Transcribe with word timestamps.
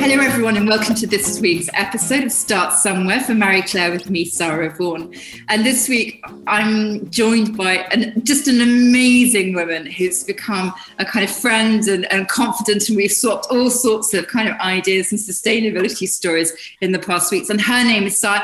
Hello, 0.00 0.22
everyone, 0.22 0.56
and 0.56 0.68
welcome 0.68 0.94
to 0.94 1.08
this 1.08 1.40
week's 1.40 1.68
episode 1.74 2.22
of 2.22 2.30
Start 2.30 2.72
Somewhere 2.72 3.20
for 3.20 3.34
Marie 3.34 3.62
Claire 3.62 3.90
with 3.90 4.08
me, 4.08 4.24
Sarah 4.24 4.70
Vaughan. 4.70 5.12
And 5.48 5.66
this 5.66 5.88
week, 5.88 6.24
I'm 6.46 7.10
joined 7.10 7.56
by 7.56 7.78
an, 7.90 8.24
just 8.24 8.46
an 8.46 8.60
amazing 8.60 9.54
woman 9.54 9.86
who's 9.86 10.22
become 10.22 10.72
a 11.00 11.04
kind 11.04 11.28
of 11.28 11.34
friend 11.34 11.82
and, 11.88 12.10
and 12.12 12.28
confident, 12.28 12.88
and 12.88 12.96
we've 12.96 13.12
swapped 13.12 13.48
all 13.50 13.70
sorts 13.70 14.14
of 14.14 14.28
kind 14.28 14.48
of 14.48 14.56
ideas 14.60 15.10
and 15.10 15.20
sustainability 15.20 16.06
stories 16.06 16.52
in 16.80 16.92
the 16.92 17.00
past 17.00 17.32
weeks. 17.32 17.50
And 17.50 17.60
her 17.60 17.82
name 17.82 18.04
is 18.04 18.16
Saya 18.16 18.42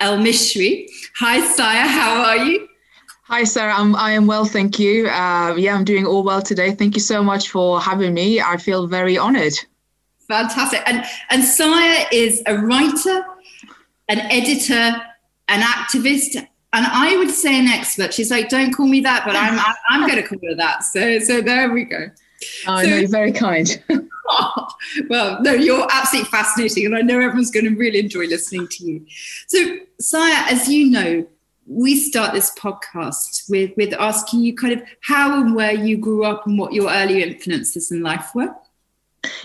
El 0.00 0.16
Mishri. 0.16 0.88
Hi, 1.16 1.46
Saya, 1.46 1.86
how 1.86 2.24
are 2.24 2.38
you? 2.38 2.66
Hi, 3.24 3.44
Sarah. 3.44 3.74
I'm, 3.74 3.94
I 3.96 4.12
am 4.12 4.26
well, 4.26 4.46
thank 4.46 4.78
you. 4.78 5.08
Uh, 5.08 5.54
yeah, 5.56 5.74
I'm 5.74 5.84
doing 5.84 6.06
all 6.06 6.22
well 6.22 6.40
today. 6.40 6.70
Thank 6.70 6.94
you 6.94 7.02
so 7.02 7.22
much 7.22 7.50
for 7.50 7.80
having 7.80 8.14
me. 8.14 8.40
I 8.40 8.56
feel 8.56 8.86
very 8.86 9.18
honored. 9.18 9.52
Fantastic. 10.28 10.82
And 10.86 11.04
and 11.30 11.44
Saya 11.44 12.06
is 12.12 12.42
a 12.46 12.56
writer, 12.56 13.24
an 14.08 14.20
editor, 14.20 15.00
an 15.48 15.62
activist, 15.62 16.36
and 16.36 16.86
I 16.86 17.16
would 17.16 17.30
say 17.30 17.58
an 17.58 17.68
expert. 17.68 18.12
She's 18.12 18.30
like, 18.30 18.48
don't 18.48 18.72
call 18.72 18.86
me 18.86 19.00
that, 19.00 19.24
but 19.24 19.36
I'm 19.38 19.58
I'm 19.88 20.08
going 20.08 20.22
to 20.22 20.28
call 20.28 20.38
her 20.48 20.54
that. 20.56 20.84
So 20.84 21.18
so 21.20 21.40
there 21.40 21.70
we 21.70 21.84
go. 21.84 22.10
Oh, 22.66 22.82
so, 22.82 22.88
no, 22.90 22.96
you're 22.96 23.08
very 23.08 23.32
kind. 23.32 23.82
oh, 24.28 24.68
well, 25.08 25.40
no, 25.42 25.52
you're 25.52 25.86
absolutely 25.90 26.30
fascinating, 26.30 26.86
and 26.86 26.96
I 26.96 27.00
know 27.00 27.16
everyone's 27.16 27.50
going 27.50 27.64
to 27.64 27.74
really 27.74 27.98
enjoy 27.98 28.26
listening 28.26 28.68
to 28.68 28.84
you. 28.84 29.06
So, 29.46 29.78
Saya, 29.98 30.44
as 30.50 30.68
you 30.68 30.90
know, 30.90 31.26
we 31.66 31.98
start 31.98 32.32
this 32.32 32.54
podcast 32.58 33.48
with 33.50 33.72
with 33.76 33.92
asking 33.94 34.40
you 34.40 34.54
kind 34.54 34.74
of 34.74 34.82
how 35.02 35.40
and 35.40 35.54
where 35.54 35.72
you 35.72 35.96
grew 35.96 36.24
up 36.24 36.46
and 36.46 36.58
what 36.58 36.72
your 36.72 36.90
early 36.90 37.22
influences 37.22 37.90
in 37.90 38.02
life 38.02 38.34
were. 38.34 38.54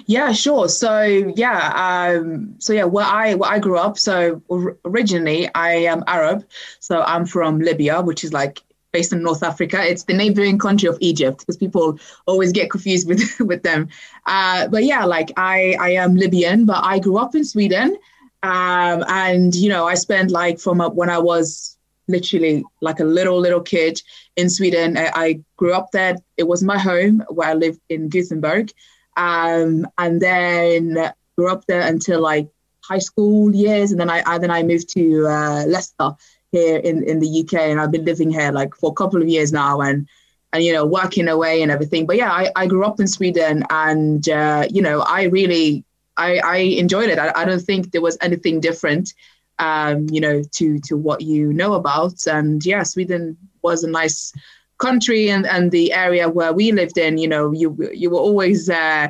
Yeah, 0.05 0.31
sure. 0.31 0.67
So 0.69 1.01
yeah, 1.35 1.71
um, 1.75 2.55
so 2.59 2.73
yeah, 2.73 2.85
where 2.85 3.05
I 3.05 3.35
where 3.35 3.49
I 3.49 3.59
grew 3.59 3.77
up. 3.77 3.97
So 3.97 4.41
originally, 4.85 5.49
I 5.55 5.73
am 5.73 6.03
Arab. 6.07 6.45
So 6.79 7.01
I'm 7.01 7.25
from 7.25 7.59
Libya, 7.59 8.01
which 8.01 8.23
is 8.23 8.33
like 8.33 8.61
based 8.91 9.13
in 9.13 9.23
North 9.23 9.43
Africa. 9.43 9.83
It's 9.83 10.03
the 10.03 10.13
neighboring 10.13 10.59
country 10.59 10.89
of 10.89 10.97
Egypt 10.99 11.39
because 11.39 11.57
people 11.57 11.97
always 12.25 12.51
get 12.51 12.69
confused 12.69 13.07
with 13.07 13.21
with 13.39 13.63
them. 13.63 13.89
Uh, 14.25 14.67
but 14.67 14.83
yeah, 14.83 15.05
like 15.05 15.31
I 15.37 15.75
I 15.79 15.89
am 15.91 16.15
Libyan, 16.15 16.65
but 16.65 16.83
I 16.83 16.99
grew 16.99 17.17
up 17.17 17.35
in 17.35 17.45
Sweden, 17.45 17.97
um, 18.43 19.03
and 19.07 19.53
you 19.55 19.69
know 19.69 19.87
I 19.87 19.95
spent 19.95 20.31
like 20.31 20.59
from 20.59 20.79
when 20.79 21.09
I 21.09 21.19
was 21.19 21.77
literally 22.07 22.63
like 22.81 22.99
a 22.99 23.05
little 23.05 23.39
little 23.39 23.61
kid 23.61 24.01
in 24.35 24.49
Sweden. 24.49 24.97
I, 24.97 25.11
I 25.15 25.39
grew 25.57 25.73
up 25.73 25.91
there. 25.91 26.15
It 26.37 26.47
was 26.47 26.63
my 26.63 26.77
home 26.77 27.23
where 27.29 27.49
I 27.49 27.53
lived 27.53 27.79
in 27.89 28.09
Gothenburg. 28.09 28.71
Um, 29.17 29.87
and 29.97 30.21
then 30.21 31.11
grew 31.37 31.51
up 31.51 31.65
there 31.65 31.81
until 31.81 32.21
like 32.21 32.49
high 32.83 32.99
school 32.99 33.53
years, 33.53 33.91
and 33.91 33.99
then 33.99 34.09
I, 34.09 34.23
I 34.25 34.37
then 34.37 34.51
I 34.51 34.63
moved 34.63 34.89
to 34.93 35.27
uh, 35.27 35.65
Leicester 35.67 36.11
here 36.51 36.77
in 36.77 37.03
in 37.03 37.19
the 37.19 37.41
UK, 37.41 37.53
and 37.69 37.79
I've 37.79 37.91
been 37.91 38.05
living 38.05 38.29
here 38.31 38.51
like 38.51 38.75
for 38.75 38.91
a 38.91 38.95
couple 38.95 39.21
of 39.21 39.27
years 39.27 39.51
now, 39.51 39.81
and 39.81 40.07
and 40.53 40.63
you 40.63 40.73
know 40.73 40.85
working 40.85 41.27
away 41.27 41.61
and 41.61 41.71
everything. 41.71 42.05
But 42.05 42.17
yeah, 42.17 42.31
I, 42.31 42.51
I 42.55 42.67
grew 42.67 42.83
up 42.85 42.99
in 42.99 43.07
Sweden, 43.07 43.63
and 43.69 44.27
uh, 44.29 44.67
you 44.69 44.81
know 44.81 45.01
I 45.01 45.23
really 45.23 45.85
I, 46.17 46.39
I 46.39 46.57
enjoyed 46.57 47.09
it. 47.09 47.19
I, 47.19 47.31
I 47.35 47.45
don't 47.45 47.61
think 47.61 47.91
there 47.91 48.01
was 48.01 48.17
anything 48.21 48.59
different, 48.59 49.13
um, 49.59 50.07
you 50.09 50.21
know, 50.21 50.43
to 50.57 50.79
to 50.79 50.97
what 50.97 51.21
you 51.21 51.53
know 51.53 51.73
about. 51.73 52.27
And 52.27 52.65
yeah, 52.65 52.83
Sweden 52.83 53.37
was 53.61 53.83
a 53.83 53.89
nice 53.89 54.33
country 54.81 55.29
and, 55.29 55.45
and 55.45 55.71
the 55.71 55.93
area 55.93 56.27
where 56.27 56.51
we 56.51 56.71
lived 56.71 56.97
in, 56.97 57.17
you 57.17 57.27
know, 57.27 57.51
you 57.51 57.77
you 57.93 58.09
were 58.09 58.19
always 58.19 58.69
uh, 58.69 59.07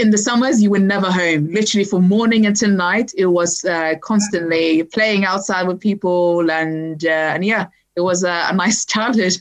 in 0.00 0.10
the 0.10 0.18
summers 0.18 0.62
you 0.62 0.70
were 0.70 0.78
never 0.78 1.10
home. 1.10 1.52
Literally 1.52 1.84
from 1.84 2.08
morning 2.08 2.46
until 2.46 2.70
night, 2.70 3.12
it 3.16 3.26
was 3.26 3.64
uh, 3.64 3.94
constantly 4.02 4.82
playing 4.84 5.24
outside 5.24 5.66
with 5.68 5.80
people, 5.80 6.50
and 6.50 7.04
uh, 7.04 7.34
and 7.34 7.44
yeah, 7.44 7.66
it 7.96 8.00
was 8.00 8.24
a, 8.24 8.46
a 8.50 8.54
nice 8.54 8.84
childhood. 8.94 9.34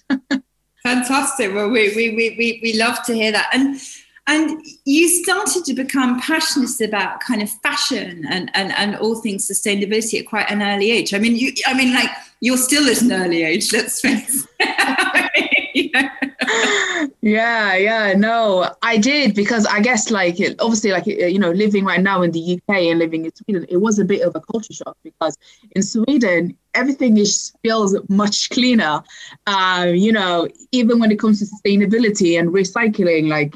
Fantastic. 0.84 1.54
Well, 1.54 1.70
we, 1.70 1.96
we 1.96 2.10
we 2.16 2.36
we 2.38 2.60
we 2.62 2.74
love 2.78 3.04
to 3.06 3.14
hear 3.14 3.32
that 3.32 3.50
and. 3.54 3.80
And 4.28 4.64
you 4.86 5.10
started 5.10 5.66
to 5.66 5.74
become 5.74 6.22
passionate 6.22 6.80
about 6.82 7.20
kind 7.20 7.42
of 7.42 7.50
fashion 7.50 8.28
and, 8.30 8.52
and, 8.54 8.72
and 8.74 8.96
all 8.98 9.16
things 9.16 9.50
sustainability 9.50 10.20
at 10.20 10.28
quite 10.28 10.52
an 10.52 10.62
early 10.62 10.92
age. 10.92 11.16
I 11.16 11.18
mean, 11.18 11.36
you, 11.36 11.52
I 11.66 11.74
mean, 11.74 11.96
like 11.96 12.12
you're 12.40 12.56
still 12.58 12.88
at 12.88 13.02
an 13.02 13.12
early 13.12 13.42
age. 13.44 13.74
Let's 13.74 14.00
face. 14.00 14.48
yeah, 17.22 17.76
yeah, 17.76 18.14
no, 18.18 18.74
I 18.82 18.98
did 18.98 19.36
because 19.36 19.66
I 19.66 19.80
guess 19.82 20.10
like 20.12 20.38
obviously 20.60 20.92
like 20.92 21.06
you 21.06 21.40
know 21.40 21.52
living 21.52 21.86
right 21.86 22.02
now 22.02 22.22
in 22.22 22.32
the 22.32 22.56
UK 22.56 22.76
and 22.84 23.00
living 23.00 23.26
in 23.26 23.36
Sweden, 23.36 23.66
it 23.70 23.78
was 23.78 24.00
a 24.00 24.06
bit 24.06 24.22
of 24.22 24.36
a 24.36 24.42
culture 24.42 24.74
shock 24.74 24.98
because 25.04 25.38
in 25.76 25.84
Sweden 25.84 26.58
everything 26.74 27.18
is 27.18 27.54
feels 27.64 27.96
much 28.10 28.50
cleaner. 28.50 29.04
Um, 29.48 29.96
you 29.96 30.12
know, 30.12 30.48
even 30.72 31.00
when 31.00 31.12
it 31.12 31.20
comes 31.20 31.40
to 31.40 31.46
sustainability 31.46 32.40
and 32.40 32.50
recycling, 32.50 33.28
like 33.28 33.56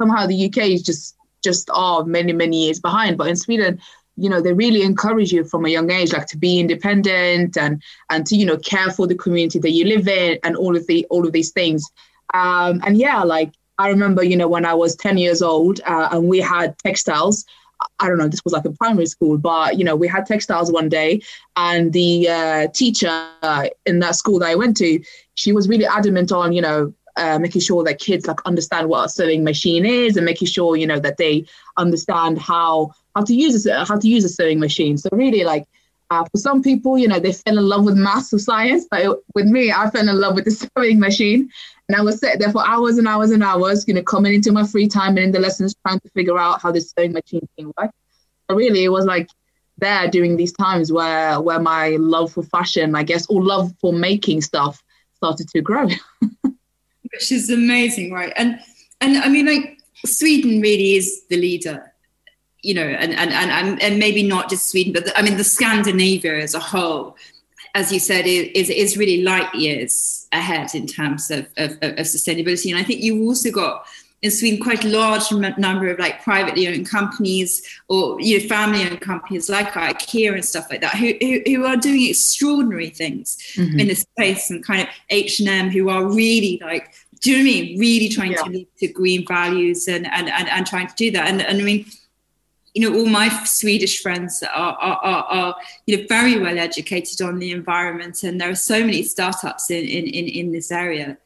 somehow 0.00 0.26
the 0.26 0.46
UK 0.46 0.68
is 0.68 0.82
just 0.82 1.16
just 1.42 1.68
are 1.72 2.04
many 2.04 2.32
many 2.32 2.64
years 2.66 2.80
behind. 2.80 3.16
But 3.16 3.28
in 3.28 3.36
Sweden, 3.36 3.80
you 4.16 4.28
know, 4.28 4.40
they 4.40 4.52
really 4.52 4.82
encourage 4.82 5.32
you 5.32 5.44
from 5.44 5.64
a 5.64 5.68
young 5.68 5.90
age, 5.90 6.12
like 6.12 6.26
to 6.28 6.36
be 6.36 6.60
independent 6.60 7.56
and 7.56 7.82
and 8.10 8.26
to 8.26 8.36
you 8.36 8.46
know 8.46 8.56
care 8.58 8.90
for 8.90 9.06
the 9.06 9.14
community 9.14 9.58
that 9.58 9.70
you 9.70 9.84
live 9.84 10.08
in 10.08 10.38
and 10.42 10.56
all 10.56 10.76
of 10.76 10.86
the 10.86 11.06
all 11.10 11.26
of 11.26 11.32
these 11.32 11.50
things. 11.50 11.84
Um, 12.32 12.80
and 12.84 12.96
yeah, 12.96 13.22
like 13.22 13.52
I 13.78 13.88
remember, 13.88 14.22
you 14.22 14.36
know, 14.36 14.48
when 14.48 14.64
I 14.64 14.74
was 14.74 14.96
ten 14.96 15.18
years 15.18 15.42
old 15.42 15.80
uh, 15.86 16.08
and 16.12 16.28
we 16.28 16.40
had 16.40 16.78
textiles. 16.78 17.44
I 17.98 18.08
don't 18.08 18.18
know, 18.18 18.28
this 18.28 18.42
was 18.44 18.52
like 18.52 18.64
a 18.64 18.70
primary 18.70 19.04
school, 19.04 19.36
but 19.36 19.76
you 19.76 19.84
know, 19.84 19.96
we 19.96 20.08
had 20.08 20.24
textiles 20.26 20.72
one 20.72 20.88
day, 20.88 21.20
and 21.56 21.92
the 21.92 22.28
uh, 22.28 22.68
teacher 22.72 23.28
in 23.84 23.98
that 23.98 24.14
school 24.14 24.38
that 24.38 24.48
I 24.48 24.54
went 24.54 24.76
to, 24.78 25.02
she 25.34 25.52
was 25.52 25.68
really 25.68 25.84
adamant 25.84 26.32
on, 26.32 26.52
you 26.52 26.62
know, 26.62 26.94
uh, 27.16 27.38
making 27.38 27.60
sure 27.60 27.84
that 27.84 27.98
kids 27.98 28.26
like 28.26 28.38
understand 28.46 28.88
what 28.88 29.04
a 29.04 29.08
sewing 29.08 29.44
machine 29.44 29.84
is 29.84 30.16
and 30.16 30.24
making 30.24 30.48
sure 30.48 30.76
you 30.76 30.86
know 30.86 30.98
that 30.98 31.16
they 31.16 31.44
understand 31.76 32.38
how 32.38 32.92
how 33.14 33.22
to 33.22 33.34
use 33.34 33.66
a, 33.66 33.84
how 33.84 33.98
to 33.98 34.08
use 34.08 34.24
a 34.24 34.28
sewing 34.28 34.58
machine. 34.58 34.98
So 34.98 35.08
really 35.12 35.44
like 35.44 35.66
uh, 36.10 36.24
for 36.24 36.38
some 36.38 36.62
people, 36.62 36.98
you 36.98 37.08
know, 37.08 37.18
they 37.18 37.32
fell 37.32 37.58
in 37.58 37.64
love 37.66 37.84
with 37.84 37.96
maths 37.96 38.32
or 38.32 38.38
science, 38.38 38.86
but 38.90 39.00
it, 39.00 39.18
with 39.34 39.46
me, 39.46 39.72
I 39.72 39.88
fell 39.90 40.08
in 40.08 40.20
love 40.20 40.34
with 40.34 40.44
the 40.44 40.50
sewing 40.76 41.00
machine. 41.00 41.50
And 41.88 41.96
I 41.96 42.02
was 42.02 42.18
sitting 42.18 42.38
there 42.38 42.52
for 42.52 42.66
hours 42.66 42.98
and 42.98 43.08
hours 43.08 43.30
and 43.30 43.42
hours, 43.42 43.84
you 43.86 43.94
know, 43.94 44.02
coming 44.02 44.34
into 44.34 44.52
my 44.52 44.66
free 44.66 44.88
time 44.88 45.16
and 45.16 45.26
in 45.26 45.32
the 45.32 45.38
lessons 45.38 45.74
trying 45.86 46.00
to 46.00 46.08
figure 46.10 46.38
out 46.38 46.62
how 46.62 46.70
this 46.72 46.92
sewing 46.96 47.12
machine 47.12 47.46
thing 47.56 47.72
works. 47.76 47.94
So 48.48 48.56
really, 48.56 48.84
it 48.84 48.90
was 48.90 49.06
like 49.06 49.28
there 49.78 50.08
during 50.08 50.36
these 50.36 50.52
times 50.52 50.92
where 50.92 51.40
where 51.40 51.60
my 51.60 51.96
love 51.98 52.32
for 52.32 52.42
fashion, 52.42 52.94
I 52.94 53.02
guess, 53.02 53.26
or 53.26 53.42
love 53.42 53.72
for 53.80 53.92
making 53.92 54.42
stuff 54.42 54.82
started 55.16 55.48
to 55.48 55.60
grow. 55.62 55.88
Which 56.42 57.32
is 57.32 57.50
amazing, 57.50 58.12
right? 58.12 58.32
And 58.36 58.60
and 59.00 59.18
I 59.18 59.28
mean, 59.28 59.46
like 59.46 59.78
Sweden 60.04 60.60
really 60.60 60.96
is 60.96 61.26
the 61.28 61.36
leader 61.36 61.93
you 62.64 62.74
know, 62.74 62.86
and, 62.86 63.12
and, 63.12 63.30
and, 63.30 63.82
and 63.82 63.98
maybe 63.98 64.22
not 64.22 64.48
just 64.48 64.70
Sweden, 64.70 64.92
but 64.92 65.04
the, 65.04 65.18
I 65.18 65.22
mean, 65.22 65.36
the 65.36 65.44
Scandinavia 65.44 66.38
as 66.38 66.54
a 66.54 66.60
whole, 66.60 67.16
as 67.74 67.92
you 67.92 67.98
said, 67.98 68.26
is, 68.26 68.70
is 68.70 68.96
really 68.96 69.22
light 69.22 69.54
years 69.54 70.26
ahead 70.32 70.74
in 70.74 70.86
terms 70.86 71.30
of, 71.30 71.46
of, 71.56 71.72
of 71.72 72.06
sustainability. 72.06 72.70
And 72.70 72.78
I 72.78 72.82
think 72.82 73.02
you've 73.02 73.22
also 73.22 73.50
got 73.50 73.86
in 74.24 74.30
Sweden 74.30 74.58
quite 74.58 74.82
a 74.86 74.88
large 74.88 75.30
number 75.58 75.90
of 75.90 75.98
like 75.98 76.22
privately 76.22 76.66
owned 76.66 76.88
companies 76.88 77.62
or 77.88 78.18
you 78.22 78.38
know 78.38 78.48
family 78.48 78.82
owned 78.82 79.02
companies 79.02 79.50
like 79.50 79.72
IKEA 79.72 80.32
and 80.32 80.42
stuff 80.42 80.66
like 80.70 80.80
that 80.80 80.94
who 80.96 81.12
who, 81.20 81.42
who 81.44 81.66
are 81.66 81.76
doing 81.76 82.08
extraordinary 82.08 82.88
things 82.88 83.36
mm-hmm. 83.54 83.78
in 83.78 83.86
this 83.86 84.00
space 84.00 84.48
and 84.48 84.64
kind 84.64 84.80
of 84.80 84.88
H 85.10 85.40
and 85.40 85.48
M 85.50 85.68
who 85.68 85.90
are 85.90 86.06
really 86.06 86.58
like 86.62 86.94
do 87.20 87.32
you 87.32 87.36
know 87.36 87.42
what 87.42 87.50
I 87.50 87.52
mean 87.52 87.78
really 87.78 88.08
trying 88.08 88.32
yeah. 88.32 88.42
to 88.42 88.48
lead 88.48 88.68
to 88.78 88.88
green 88.88 89.26
values 89.26 89.88
and, 89.88 90.06
and 90.06 90.30
and 90.30 90.48
and 90.48 90.66
trying 90.66 90.86
to 90.86 90.94
do 90.94 91.10
that 91.10 91.28
and 91.28 91.42
and 91.42 91.60
I 91.60 91.62
mean 91.62 91.84
you 92.74 92.90
know, 92.90 92.98
all 92.98 93.06
my 93.06 93.28
Swedish 93.44 94.02
friends 94.02 94.42
are, 94.42 94.76
are, 94.80 94.96
are, 94.96 95.24
are, 95.24 95.56
you 95.86 95.96
know, 95.96 96.04
very 96.08 96.38
well 96.38 96.58
educated 96.58 97.22
on 97.22 97.38
the 97.38 97.52
environment, 97.52 98.22
and 98.24 98.40
there 98.40 98.50
are 98.50 98.56
so 98.56 98.80
many 98.80 99.04
startups 99.04 99.70
in, 99.70 99.84
in, 99.84 100.06
in, 100.06 100.26
in 100.26 100.52
this 100.52 100.72
area. 100.72 101.16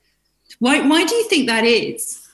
Why, 0.59 0.87
why 0.87 1.05
do 1.05 1.15
you 1.15 1.29
think 1.29 1.49
that 1.49 1.65
is? 1.65 2.27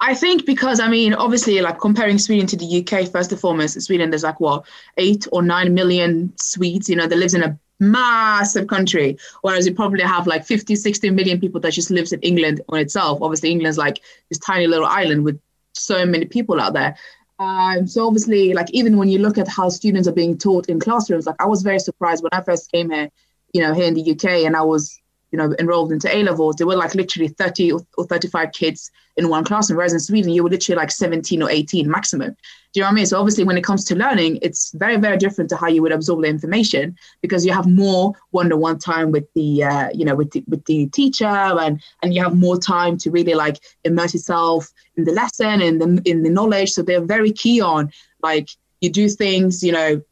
I 0.00 0.14
think 0.14 0.46
because 0.46 0.78
I 0.78 0.88
mean, 0.88 1.12
obviously, 1.12 1.60
like 1.60 1.80
comparing 1.80 2.18
Sweden 2.18 2.46
to 2.46 2.56
the 2.56 2.80
UK, 2.80 3.10
first 3.10 3.32
and 3.32 3.40
foremost, 3.40 3.80
Sweden 3.82 4.10
there's 4.10 4.22
like 4.22 4.38
what 4.38 4.64
eight 4.96 5.26
or 5.32 5.42
nine 5.42 5.74
million 5.74 6.32
Swedes, 6.36 6.88
you 6.88 6.94
know, 6.94 7.08
that 7.08 7.16
lives 7.16 7.34
in 7.34 7.42
a 7.42 7.58
massive 7.80 8.68
country, 8.68 9.18
whereas 9.42 9.66
you 9.66 9.74
probably 9.74 10.02
have 10.02 10.28
like 10.28 10.44
50, 10.44 10.76
60 10.76 11.10
million 11.10 11.40
people 11.40 11.60
that 11.60 11.72
just 11.72 11.90
lives 11.90 12.12
in 12.12 12.20
England 12.20 12.60
on 12.68 12.78
itself. 12.78 13.20
Obviously, 13.20 13.50
England's 13.50 13.78
like 13.78 14.00
this 14.28 14.38
tiny 14.38 14.68
little 14.68 14.86
island 14.86 15.24
with 15.24 15.40
so 15.72 16.06
many 16.06 16.26
people 16.26 16.60
out 16.60 16.74
there. 16.74 16.96
Um, 17.38 17.86
so 17.86 18.06
obviously, 18.06 18.52
like 18.52 18.70
even 18.70 18.96
when 18.96 19.08
you 19.08 19.18
look 19.18 19.38
at 19.38 19.48
how 19.48 19.68
students 19.68 20.08
are 20.08 20.12
being 20.12 20.36
taught 20.38 20.68
in 20.68 20.80
classrooms, 20.80 21.26
like 21.26 21.36
I 21.38 21.46
was 21.46 21.62
very 21.62 21.78
surprised 21.78 22.22
when 22.22 22.32
I 22.32 22.42
first 22.42 22.70
came 22.72 22.90
here, 22.90 23.10
you 23.52 23.62
know, 23.62 23.74
here 23.74 23.86
in 23.86 23.94
the 23.94 24.10
UK, 24.10 24.44
and 24.46 24.56
I 24.56 24.62
was 24.62 25.00
you 25.30 25.38
know, 25.38 25.54
enrolled 25.58 25.92
into 25.92 26.14
A 26.14 26.22
levels, 26.22 26.56
there 26.56 26.66
were 26.66 26.76
like 26.76 26.94
literally 26.94 27.28
30 27.28 27.72
or, 27.72 27.80
or 27.96 28.06
35 28.06 28.52
kids 28.52 28.90
in 29.16 29.28
one 29.28 29.44
classroom. 29.44 29.76
Whereas 29.76 29.92
in 29.92 30.00
Sweden, 30.00 30.32
you 30.32 30.42
were 30.42 30.50
literally 30.50 30.76
like 30.76 30.90
17 30.90 31.42
or 31.42 31.50
18 31.50 31.90
maximum. 31.90 32.30
Do 32.30 32.80
you 32.80 32.82
know 32.82 32.86
what 32.86 32.92
I 32.92 32.94
mean? 32.94 33.06
So 33.06 33.18
obviously, 33.18 33.44
when 33.44 33.58
it 33.58 33.64
comes 33.64 33.84
to 33.86 33.94
learning, 33.94 34.38
it's 34.42 34.72
very, 34.72 34.96
very 34.96 35.16
different 35.16 35.50
to 35.50 35.56
how 35.56 35.68
you 35.68 35.82
would 35.82 35.92
absorb 35.92 36.22
the 36.22 36.28
information 36.28 36.96
because 37.22 37.44
you 37.44 37.52
have 37.52 37.66
more 37.66 38.12
one-to-one 38.30 38.78
time 38.78 39.10
with 39.10 39.24
the, 39.34 39.64
uh, 39.64 39.88
you 39.92 40.04
know, 40.04 40.14
with 40.14 40.30
the, 40.30 40.44
with 40.48 40.64
the 40.64 40.86
teacher, 40.88 41.26
and 41.26 41.82
and 42.02 42.14
you 42.14 42.22
have 42.22 42.36
more 42.36 42.58
time 42.58 42.96
to 42.98 43.10
really 43.10 43.34
like 43.34 43.58
immerse 43.84 44.14
yourself 44.14 44.70
in 44.96 45.04
the 45.04 45.12
lesson 45.12 45.62
and 45.62 45.80
the 45.80 46.02
in 46.04 46.22
the 46.22 46.30
knowledge. 46.30 46.72
So 46.72 46.82
they're 46.82 47.00
very 47.00 47.32
key 47.32 47.60
on 47.60 47.90
like 48.22 48.50
you 48.80 48.90
do 48.90 49.08
things, 49.08 49.62
you 49.62 49.72
know, 49.72 50.02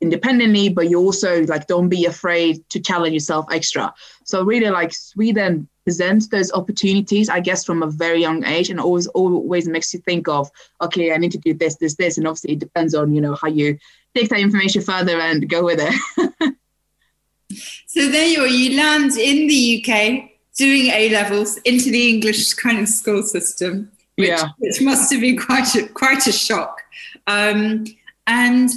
independently, 0.00 0.68
but 0.68 0.90
you 0.90 0.98
also 0.98 1.44
like 1.44 1.66
don't 1.66 1.88
be 1.88 2.04
afraid 2.04 2.68
to 2.70 2.80
challenge 2.80 3.14
yourself 3.14 3.46
extra. 3.50 3.92
So 4.24 4.42
really 4.42 4.70
like 4.70 4.92
Sweden 4.92 5.68
presents 5.84 6.28
those 6.28 6.52
opportunities, 6.52 7.28
I 7.28 7.40
guess, 7.40 7.64
from 7.64 7.82
a 7.82 7.86
very 7.86 8.20
young 8.20 8.44
age 8.44 8.70
and 8.70 8.80
always 8.80 9.06
always 9.08 9.68
makes 9.68 9.94
you 9.94 10.00
think 10.00 10.28
of, 10.28 10.50
okay, 10.82 11.12
I 11.12 11.16
need 11.16 11.32
to 11.32 11.38
do 11.38 11.54
this, 11.54 11.76
this, 11.76 11.94
this. 11.94 12.18
And 12.18 12.26
obviously 12.26 12.52
it 12.52 12.58
depends 12.58 12.94
on, 12.94 13.14
you 13.14 13.20
know, 13.20 13.36
how 13.36 13.48
you 13.48 13.78
take 14.14 14.28
that 14.30 14.40
information 14.40 14.82
further 14.82 15.18
and 15.20 15.48
go 15.48 15.64
with 15.64 15.78
it. 15.80 16.54
so 17.86 18.08
there 18.08 18.26
you 18.26 18.40
are, 18.40 18.48
you 18.48 18.76
land 18.76 19.12
in 19.16 19.46
the 19.46 19.84
UK 19.84 20.30
doing 20.56 20.86
A 20.86 21.10
levels 21.10 21.58
into 21.58 21.90
the 21.90 22.08
English 22.08 22.54
kind 22.54 22.80
of 22.80 22.88
school 22.88 23.22
system. 23.22 23.90
Which, 24.16 24.28
yeah. 24.28 24.48
which 24.58 24.80
must 24.80 25.12
have 25.12 25.20
been 25.20 25.36
quite 25.36 25.74
a 25.74 25.86
quite 25.88 26.26
a 26.26 26.32
shock. 26.32 26.80
Um, 27.26 27.84
and 28.26 28.70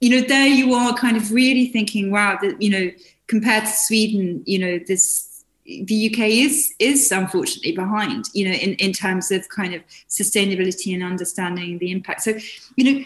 you 0.00 0.10
know, 0.10 0.26
there 0.26 0.46
you 0.46 0.74
are 0.74 0.94
kind 0.94 1.16
of 1.16 1.30
really 1.30 1.66
thinking, 1.66 2.10
wow, 2.10 2.38
that, 2.40 2.60
you 2.60 2.70
know, 2.70 2.90
compared 3.26 3.64
to 3.64 3.70
Sweden, 3.70 4.42
you 4.46 4.58
know, 4.58 4.78
this, 4.86 5.44
the 5.64 6.10
UK 6.10 6.18
is, 6.30 6.74
is 6.78 7.12
unfortunately 7.12 7.72
behind, 7.72 8.24
you 8.32 8.48
know, 8.48 8.54
in, 8.54 8.74
in 8.74 8.92
terms 8.92 9.30
of 9.30 9.48
kind 9.50 9.74
of 9.74 9.82
sustainability 10.08 10.94
and 10.94 11.02
understanding 11.02 11.78
the 11.78 11.92
impact. 11.92 12.22
So, 12.22 12.34
you 12.76 12.92
know, 12.92 13.04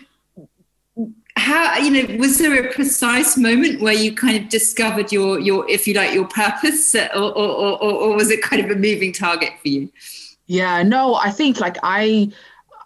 how 1.37 1.76
you 1.76 1.91
know 1.91 2.17
was 2.17 2.38
there 2.38 2.64
a 2.64 2.73
precise 2.73 3.37
moment 3.37 3.81
where 3.81 3.93
you 3.93 4.14
kind 4.14 4.37
of 4.37 4.49
discovered 4.49 5.11
your 5.11 5.40
your 5.40 5.69
if 5.69 5.87
you 5.87 5.93
like 5.93 6.14
your 6.14 6.26
purpose 6.29 6.94
or 6.94 7.08
or, 7.11 7.49
or, 7.82 7.82
or 7.82 8.17
was 8.17 8.31
it 8.31 8.40
kind 8.40 8.64
of 8.64 8.70
a 8.70 8.76
moving 8.76 9.12
target 9.12 9.50
for 9.61 9.69
you 9.69 9.90
yeah 10.47 10.82
no 10.85 11.17
i 11.17 11.31
think 11.31 11.58
like 11.58 11.76
i 11.82 12.31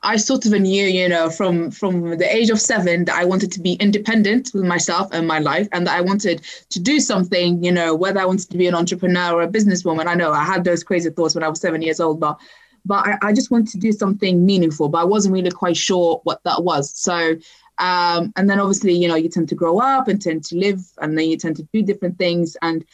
I 0.03 0.17
sort 0.17 0.47
of 0.47 0.53
knew, 0.53 0.85
you 0.85 1.09
know, 1.09 1.31
from 1.31 1.71
from 1.71 2.17
the 2.19 2.35
age 2.35 2.51
of 2.51 2.61
seven 2.61 3.05
that 3.07 3.17
I 3.17 3.25
wanted 3.25 3.53
to 3.53 3.61
be 3.61 3.75
independent 3.75 4.51
with 4.55 4.65
myself 4.65 5.09
and 5.13 5.27
my 5.27 5.39
life, 5.39 5.69
and 5.73 5.87
that 5.87 5.97
I 5.97 6.01
wanted 6.01 6.43
to 6.71 6.81
do 6.81 7.01
something, 7.01 7.63
you 7.63 7.73
know, 7.73 7.95
whether 7.95 8.21
I 8.21 8.25
wanted 8.25 8.51
to 8.51 8.57
be 8.57 8.67
an 8.67 8.75
entrepreneur 8.75 9.33
or 9.33 9.43
a 9.43 9.49
businesswoman. 9.49 10.07
I 10.07 10.15
know 10.15 10.33
I 10.33 10.45
had 10.45 10.65
those 10.65 10.85
crazy 10.85 11.11
thoughts 11.11 11.35
when 11.35 11.45
I 11.45 11.49
was 11.49 11.61
seven 11.61 11.83
years 11.83 12.01
old, 12.01 12.21
but 12.21 12.39
but 12.85 13.07
I, 13.07 13.19
I 13.23 13.33
just 13.33 13.51
wanted 13.51 13.73
to 13.73 13.79
do 13.79 13.93
something 13.93 14.47
meaningful, 14.47 14.89
but 14.89 14.99
I 14.99 15.05
wasn't 15.05 15.35
really 15.35 15.51
quite 15.51 15.77
sure 15.77 16.21
what 16.25 16.43
that 16.45 16.63
was. 16.63 16.97
So 16.97 17.37
um, 17.79 18.33
and 18.37 18.51
then 18.51 18.59
obviously, 18.59 18.93
you 18.93 19.09
know, 19.09 19.15
you 19.15 19.29
tend 19.29 19.49
to 19.51 19.55
grow 19.55 19.79
up 19.79 20.09
and 20.09 20.21
tend 20.21 20.45
to 20.47 20.57
live, 20.57 20.81
and 21.01 21.17
then 21.17 21.29
you 21.29 21.37
tend 21.37 21.57
to 21.57 21.69
do 21.73 21.83
different 21.83 22.19
things. 22.19 22.57
And 22.61 22.85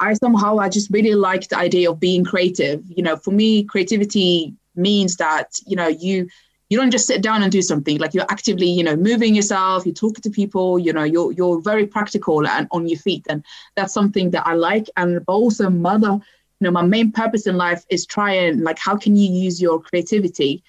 I 0.00 0.14
somehow 0.14 0.58
I 0.58 0.68
just 0.68 0.90
really 0.90 1.14
like 1.14 1.48
the 1.48 1.58
idea 1.58 1.90
of 1.90 2.00
being 2.00 2.24
creative. 2.24 2.82
You 2.88 3.02
know, 3.02 3.16
for 3.16 3.32
me, 3.32 3.64
creativity 3.64 4.54
means 4.74 5.16
that 5.16 5.58
you 5.66 5.76
know 5.76 5.88
you 5.88 6.28
you 6.70 6.78
don't 6.78 6.92
just 6.92 7.06
sit 7.06 7.20
down 7.20 7.42
and 7.42 7.52
do 7.52 7.60
something 7.60 7.98
like 7.98 8.14
you're 8.14 8.30
actively 8.30 8.66
you 8.66 8.82
know 8.82 8.96
moving 8.96 9.34
yourself 9.34 9.84
you're 9.84 9.94
talking 9.94 10.22
to 10.22 10.30
people 10.30 10.78
you 10.78 10.92
know 10.92 11.02
you're 11.02 11.32
you're 11.32 11.60
very 11.60 11.86
practical 11.86 12.46
and 12.46 12.66
on 12.70 12.88
your 12.88 12.98
feet 12.98 13.26
and 13.28 13.44
that's 13.76 13.92
something 13.92 14.30
that 14.30 14.46
i 14.46 14.54
like. 14.54 14.88
And 14.96 15.24
but 15.26 15.32
also 15.34 15.68
mother 15.68 16.12
you 16.60 16.64
know 16.64 16.70
my 16.70 16.82
main 16.82 17.12
purpose 17.12 17.46
in 17.46 17.56
life 17.56 17.84
is 17.90 18.06
trying 18.06 18.60
like 18.60 18.78
how 18.78 18.96
can 18.96 19.16
you 19.16 19.30
use 19.30 19.60
your 19.60 19.80
creativity 19.80 20.62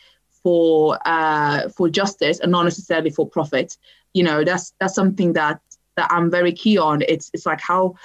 for 0.44 0.98
uh 1.06 1.70
for 1.70 1.88
justice 1.88 2.40
and 2.40 2.52
not 2.52 2.64
necessarily 2.64 3.12
for 3.12 3.28
profit? 3.28 3.78
You 4.14 4.24
know 4.24 4.44
that's 4.44 4.74
that's 4.80 4.96
something 4.96 5.34
that 5.34 5.62
that 5.98 6.08
i'm 6.12 6.32
very 6.32 6.52
key 6.54 6.78
on. 6.78 7.02
It's 7.08 7.30
it's 7.34 7.46
like 7.46 7.62
how 7.62 7.96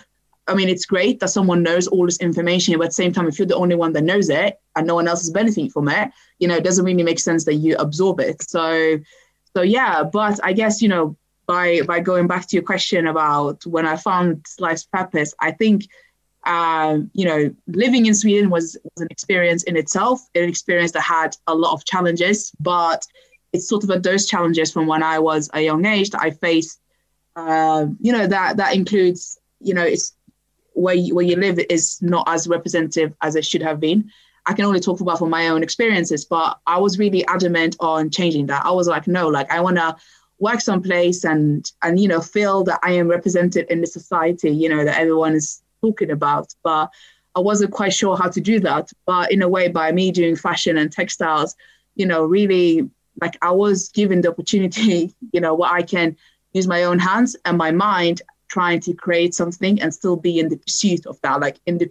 I 0.48 0.54
mean, 0.54 0.68
it's 0.68 0.86
great 0.86 1.20
that 1.20 1.28
someone 1.28 1.62
knows 1.62 1.88
all 1.88 2.06
this 2.06 2.18
information, 2.18 2.78
but 2.78 2.84
at 2.84 2.90
the 2.90 2.94
same 2.94 3.12
time, 3.12 3.26
if 3.26 3.38
you're 3.38 3.46
the 3.46 3.56
only 3.56 3.74
one 3.74 3.92
that 3.94 4.04
knows 4.04 4.28
it 4.30 4.60
and 4.76 4.86
no 4.86 4.94
one 4.94 5.08
else 5.08 5.22
is 5.22 5.30
benefiting 5.30 5.70
from 5.70 5.88
it, 5.88 6.10
you 6.38 6.46
know, 6.46 6.56
it 6.56 6.64
doesn't 6.64 6.84
really 6.84 7.02
make 7.02 7.18
sense 7.18 7.44
that 7.44 7.54
you 7.54 7.76
absorb 7.76 8.20
it. 8.20 8.48
So, 8.48 8.98
so 9.56 9.62
yeah. 9.62 10.04
But 10.04 10.38
I 10.44 10.52
guess 10.52 10.80
you 10.80 10.88
know, 10.88 11.16
by 11.46 11.82
by 11.82 12.00
going 12.00 12.28
back 12.28 12.46
to 12.48 12.56
your 12.56 12.62
question 12.62 13.06
about 13.06 13.66
when 13.66 13.86
I 13.86 13.96
found 13.96 14.46
life's 14.60 14.84
purpose, 14.84 15.34
I 15.40 15.50
think, 15.50 15.88
um, 16.44 17.10
you 17.12 17.24
know, 17.24 17.54
living 17.66 18.06
in 18.06 18.14
Sweden 18.14 18.48
was 18.48 18.76
was 18.84 19.02
an 19.02 19.08
experience 19.10 19.64
in 19.64 19.76
itself, 19.76 20.20
an 20.36 20.48
experience 20.48 20.92
that 20.92 21.02
had 21.02 21.36
a 21.48 21.54
lot 21.54 21.72
of 21.72 21.84
challenges, 21.84 22.52
but 22.60 23.04
it's 23.52 23.68
sort 23.68 23.82
of 23.82 24.02
those 24.02 24.26
challenges 24.26 24.72
from 24.72 24.86
when 24.86 25.02
I 25.02 25.18
was 25.18 25.50
a 25.54 25.60
young 25.60 25.86
age 25.86 26.10
that 26.10 26.22
I 26.22 26.30
faced. 26.30 26.80
Uh, 27.34 27.86
you 28.00 28.12
know, 28.12 28.26
that 28.26 28.58
that 28.58 28.74
includes 28.76 29.38
you 29.60 29.74
know, 29.74 29.82
it's 29.82 30.12
where 30.76 30.94
you, 30.94 31.14
where 31.14 31.24
you 31.24 31.36
live 31.36 31.58
is 31.70 31.98
not 32.02 32.28
as 32.28 32.46
representative 32.46 33.14
as 33.22 33.34
it 33.34 33.44
should 33.44 33.62
have 33.62 33.80
been. 33.80 34.10
I 34.44 34.52
can 34.52 34.66
only 34.66 34.78
talk 34.78 35.00
about 35.00 35.18
from 35.18 35.30
my 35.30 35.48
own 35.48 35.62
experiences, 35.62 36.24
but 36.24 36.58
I 36.66 36.78
was 36.78 36.98
really 36.98 37.26
adamant 37.26 37.76
on 37.80 38.10
changing 38.10 38.46
that. 38.46 38.64
I 38.64 38.70
was 38.70 38.86
like, 38.86 39.08
no, 39.08 39.28
like 39.28 39.50
I 39.50 39.60
want 39.60 39.76
to 39.78 39.96
work 40.38 40.60
someplace 40.60 41.24
and 41.24 41.72
and 41.82 41.98
you 41.98 42.06
know 42.06 42.20
feel 42.20 42.62
that 42.64 42.78
I 42.82 42.92
am 42.92 43.08
represented 43.08 43.66
in 43.70 43.80
the 43.80 43.86
society, 43.86 44.50
you 44.50 44.68
know, 44.68 44.84
that 44.84 45.00
everyone 45.00 45.34
is 45.34 45.62
talking 45.80 46.10
about. 46.10 46.54
But 46.62 46.90
I 47.34 47.40
wasn't 47.40 47.72
quite 47.72 47.94
sure 47.94 48.16
how 48.16 48.28
to 48.28 48.40
do 48.40 48.60
that. 48.60 48.92
But 49.06 49.32
in 49.32 49.42
a 49.42 49.48
way, 49.48 49.68
by 49.68 49.92
me 49.92 50.12
doing 50.12 50.36
fashion 50.36 50.76
and 50.76 50.92
textiles, 50.92 51.56
you 51.94 52.06
know, 52.06 52.22
really 52.22 52.88
like 53.20 53.38
I 53.40 53.50
was 53.50 53.88
given 53.88 54.20
the 54.20 54.30
opportunity, 54.30 55.14
you 55.32 55.40
know, 55.40 55.54
where 55.54 55.72
I 55.72 55.82
can 55.82 56.16
use 56.52 56.68
my 56.68 56.84
own 56.84 56.98
hands 56.98 57.34
and 57.44 57.58
my 57.58 57.70
mind 57.70 58.22
trying 58.48 58.80
to 58.80 58.94
create 58.94 59.34
something 59.34 59.80
and 59.80 59.92
still 59.92 60.16
be 60.16 60.38
in 60.38 60.48
the 60.48 60.56
pursuit 60.56 61.06
of 61.06 61.20
that, 61.22 61.40
like 61.40 61.58
in 61.66 61.78
the 61.78 61.90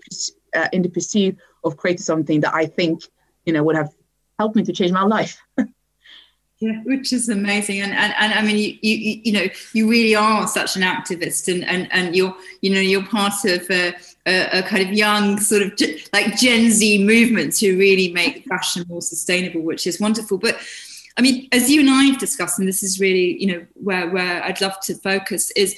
uh, 0.56 0.68
in 0.72 0.82
the 0.82 0.90
pursuit 0.90 1.38
of 1.64 1.78
creating 1.78 2.04
something 2.04 2.42
that 2.42 2.54
I 2.54 2.66
think 2.66 3.04
you 3.46 3.54
know 3.54 3.64
would 3.64 3.76
have 3.76 3.94
helped 4.40 4.56
me 4.56 4.64
to 4.64 4.74
change 4.74 4.92
my 4.92 5.04
life. 5.04 5.42
yeah, 6.60 6.82
which 6.84 7.12
is 7.12 7.30
amazing, 7.30 7.82
and 7.82 7.94
and, 7.94 8.14
and 8.18 8.34
I 8.34 8.42
mean, 8.42 8.58
you, 8.58 8.78
you 8.82 9.22
you 9.26 9.32
know, 9.34 9.48
you 9.74 9.90
really 9.90 10.16
are 10.16 10.48
such 10.48 10.76
an 10.76 10.82
activist, 10.82 11.54
and 11.54 11.66
and 11.66 11.92
and 11.92 12.16
you're 12.16 12.36
you 12.62 12.74
know 12.74 12.80
you're 12.80 13.06
part 13.06 13.44
of 13.46 13.70
a, 13.70 13.94
a, 14.26 14.60
a 14.60 14.64
kind 14.64 14.84
of 14.84 14.94
young 14.94 15.40
sort 15.40 15.62
of 15.64 15.74
like 16.14 16.38
Gen 16.38 16.72
Z 16.72 17.04
movement 17.04 17.56
to 17.58 17.78
really 17.78 18.12
make 18.14 18.46
fashion 18.46 18.86
more 18.88 19.02
sustainable, 19.02 19.62
which 19.62 19.88
is 19.88 20.00
wonderful, 20.00 20.38
but. 20.38 20.58
I 21.18 21.22
mean, 21.22 21.48
as 21.54 21.72
you 21.72 21.80
and 21.80 21.90
I 21.90 22.04
have 22.04 22.20
discussed, 22.20 22.60
and 22.60 22.68
this 22.68 22.84
is 22.84 23.00
really, 23.00 23.42
you 23.42 23.48
know, 23.48 23.66
where 23.76 24.10
where 24.10 24.44
I'd 24.44 24.60
love 24.60 24.78
to 24.82 24.96
focus 24.96 25.50
is 25.52 25.74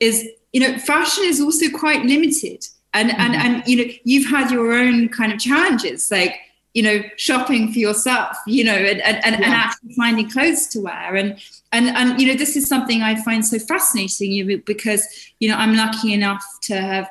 is 0.00 0.26
you 0.52 0.60
know 0.60 0.76
fashion 0.78 1.24
is 1.24 1.40
also 1.40 1.70
quite 1.70 2.04
limited 2.04 2.66
and 2.94 3.10
mm-hmm. 3.10 3.20
and 3.20 3.34
and 3.34 3.68
you 3.68 3.76
know 3.76 3.92
you've 4.04 4.28
had 4.28 4.50
your 4.50 4.72
own 4.72 5.08
kind 5.08 5.32
of 5.32 5.38
challenges 5.38 6.10
like 6.10 6.36
you 6.74 6.82
know 6.82 7.02
shopping 7.16 7.72
for 7.72 7.78
yourself 7.78 8.36
you 8.46 8.64
know 8.64 8.74
and 8.74 9.00
and, 9.02 9.24
and, 9.24 9.40
yeah. 9.40 9.46
and 9.46 9.54
actually 9.54 9.92
finding 9.94 10.28
clothes 10.30 10.66
to 10.68 10.80
wear 10.80 11.16
and 11.16 11.38
and 11.72 11.88
and 11.88 12.20
you 12.20 12.26
know 12.26 12.34
this 12.34 12.56
is 12.56 12.68
something 12.68 13.02
i 13.02 13.14
find 13.22 13.44
so 13.44 13.58
fascinating 13.58 14.32
you 14.32 14.62
because 14.64 15.32
you 15.40 15.48
know 15.48 15.56
i'm 15.56 15.74
lucky 15.74 16.12
enough 16.12 16.44
to 16.62 16.80
have 16.80 17.10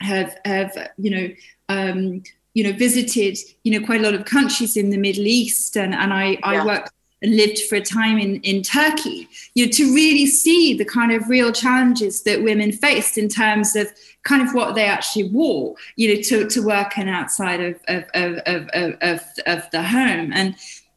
have 0.00 0.38
have 0.44 0.90
you 0.98 1.10
know 1.10 1.28
um 1.68 2.22
you 2.54 2.64
know 2.64 2.72
visited 2.72 3.36
you 3.64 3.78
know 3.78 3.84
quite 3.84 4.00
a 4.00 4.04
lot 4.04 4.14
of 4.14 4.24
countries 4.24 4.76
in 4.76 4.90
the 4.90 4.96
middle 4.96 5.26
east 5.26 5.76
and 5.76 5.94
and 5.94 6.12
i 6.12 6.30
yeah. 6.30 6.38
i 6.42 6.64
worked 6.64 6.92
lived 7.22 7.60
for 7.62 7.76
a 7.76 7.80
time 7.80 8.18
in, 8.18 8.40
in 8.42 8.62
Turkey, 8.62 9.28
you 9.54 9.66
know, 9.66 9.72
to 9.72 9.94
really 9.94 10.26
see 10.26 10.76
the 10.76 10.84
kind 10.84 11.12
of 11.12 11.28
real 11.28 11.50
challenges 11.52 12.22
that 12.22 12.42
women 12.42 12.72
faced 12.72 13.16
in 13.16 13.28
terms 13.28 13.74
of 13.74 13.88
kind 14.22 14.46
of 14.46 14.54
what 14.54 14.74
they 14.74 14.84
actually 14.84 15.28
wore, 15.30 15.74
you 15.96 16.14
know, 16.14 16.20
to, 16.22 16.46
to 16.46 16.60
work 16.60 16.98
and 16.98 17.08
outside 17.08 17.60
of, 17.60 17.80
of, 17.88 18.04
of, 18.14 18.38
of, 18.44 18.94
of, 19.00 19.20
of 19.46 19.70
the 19.70 19.82
home. 19.82 20.32
And, 20.34 20.54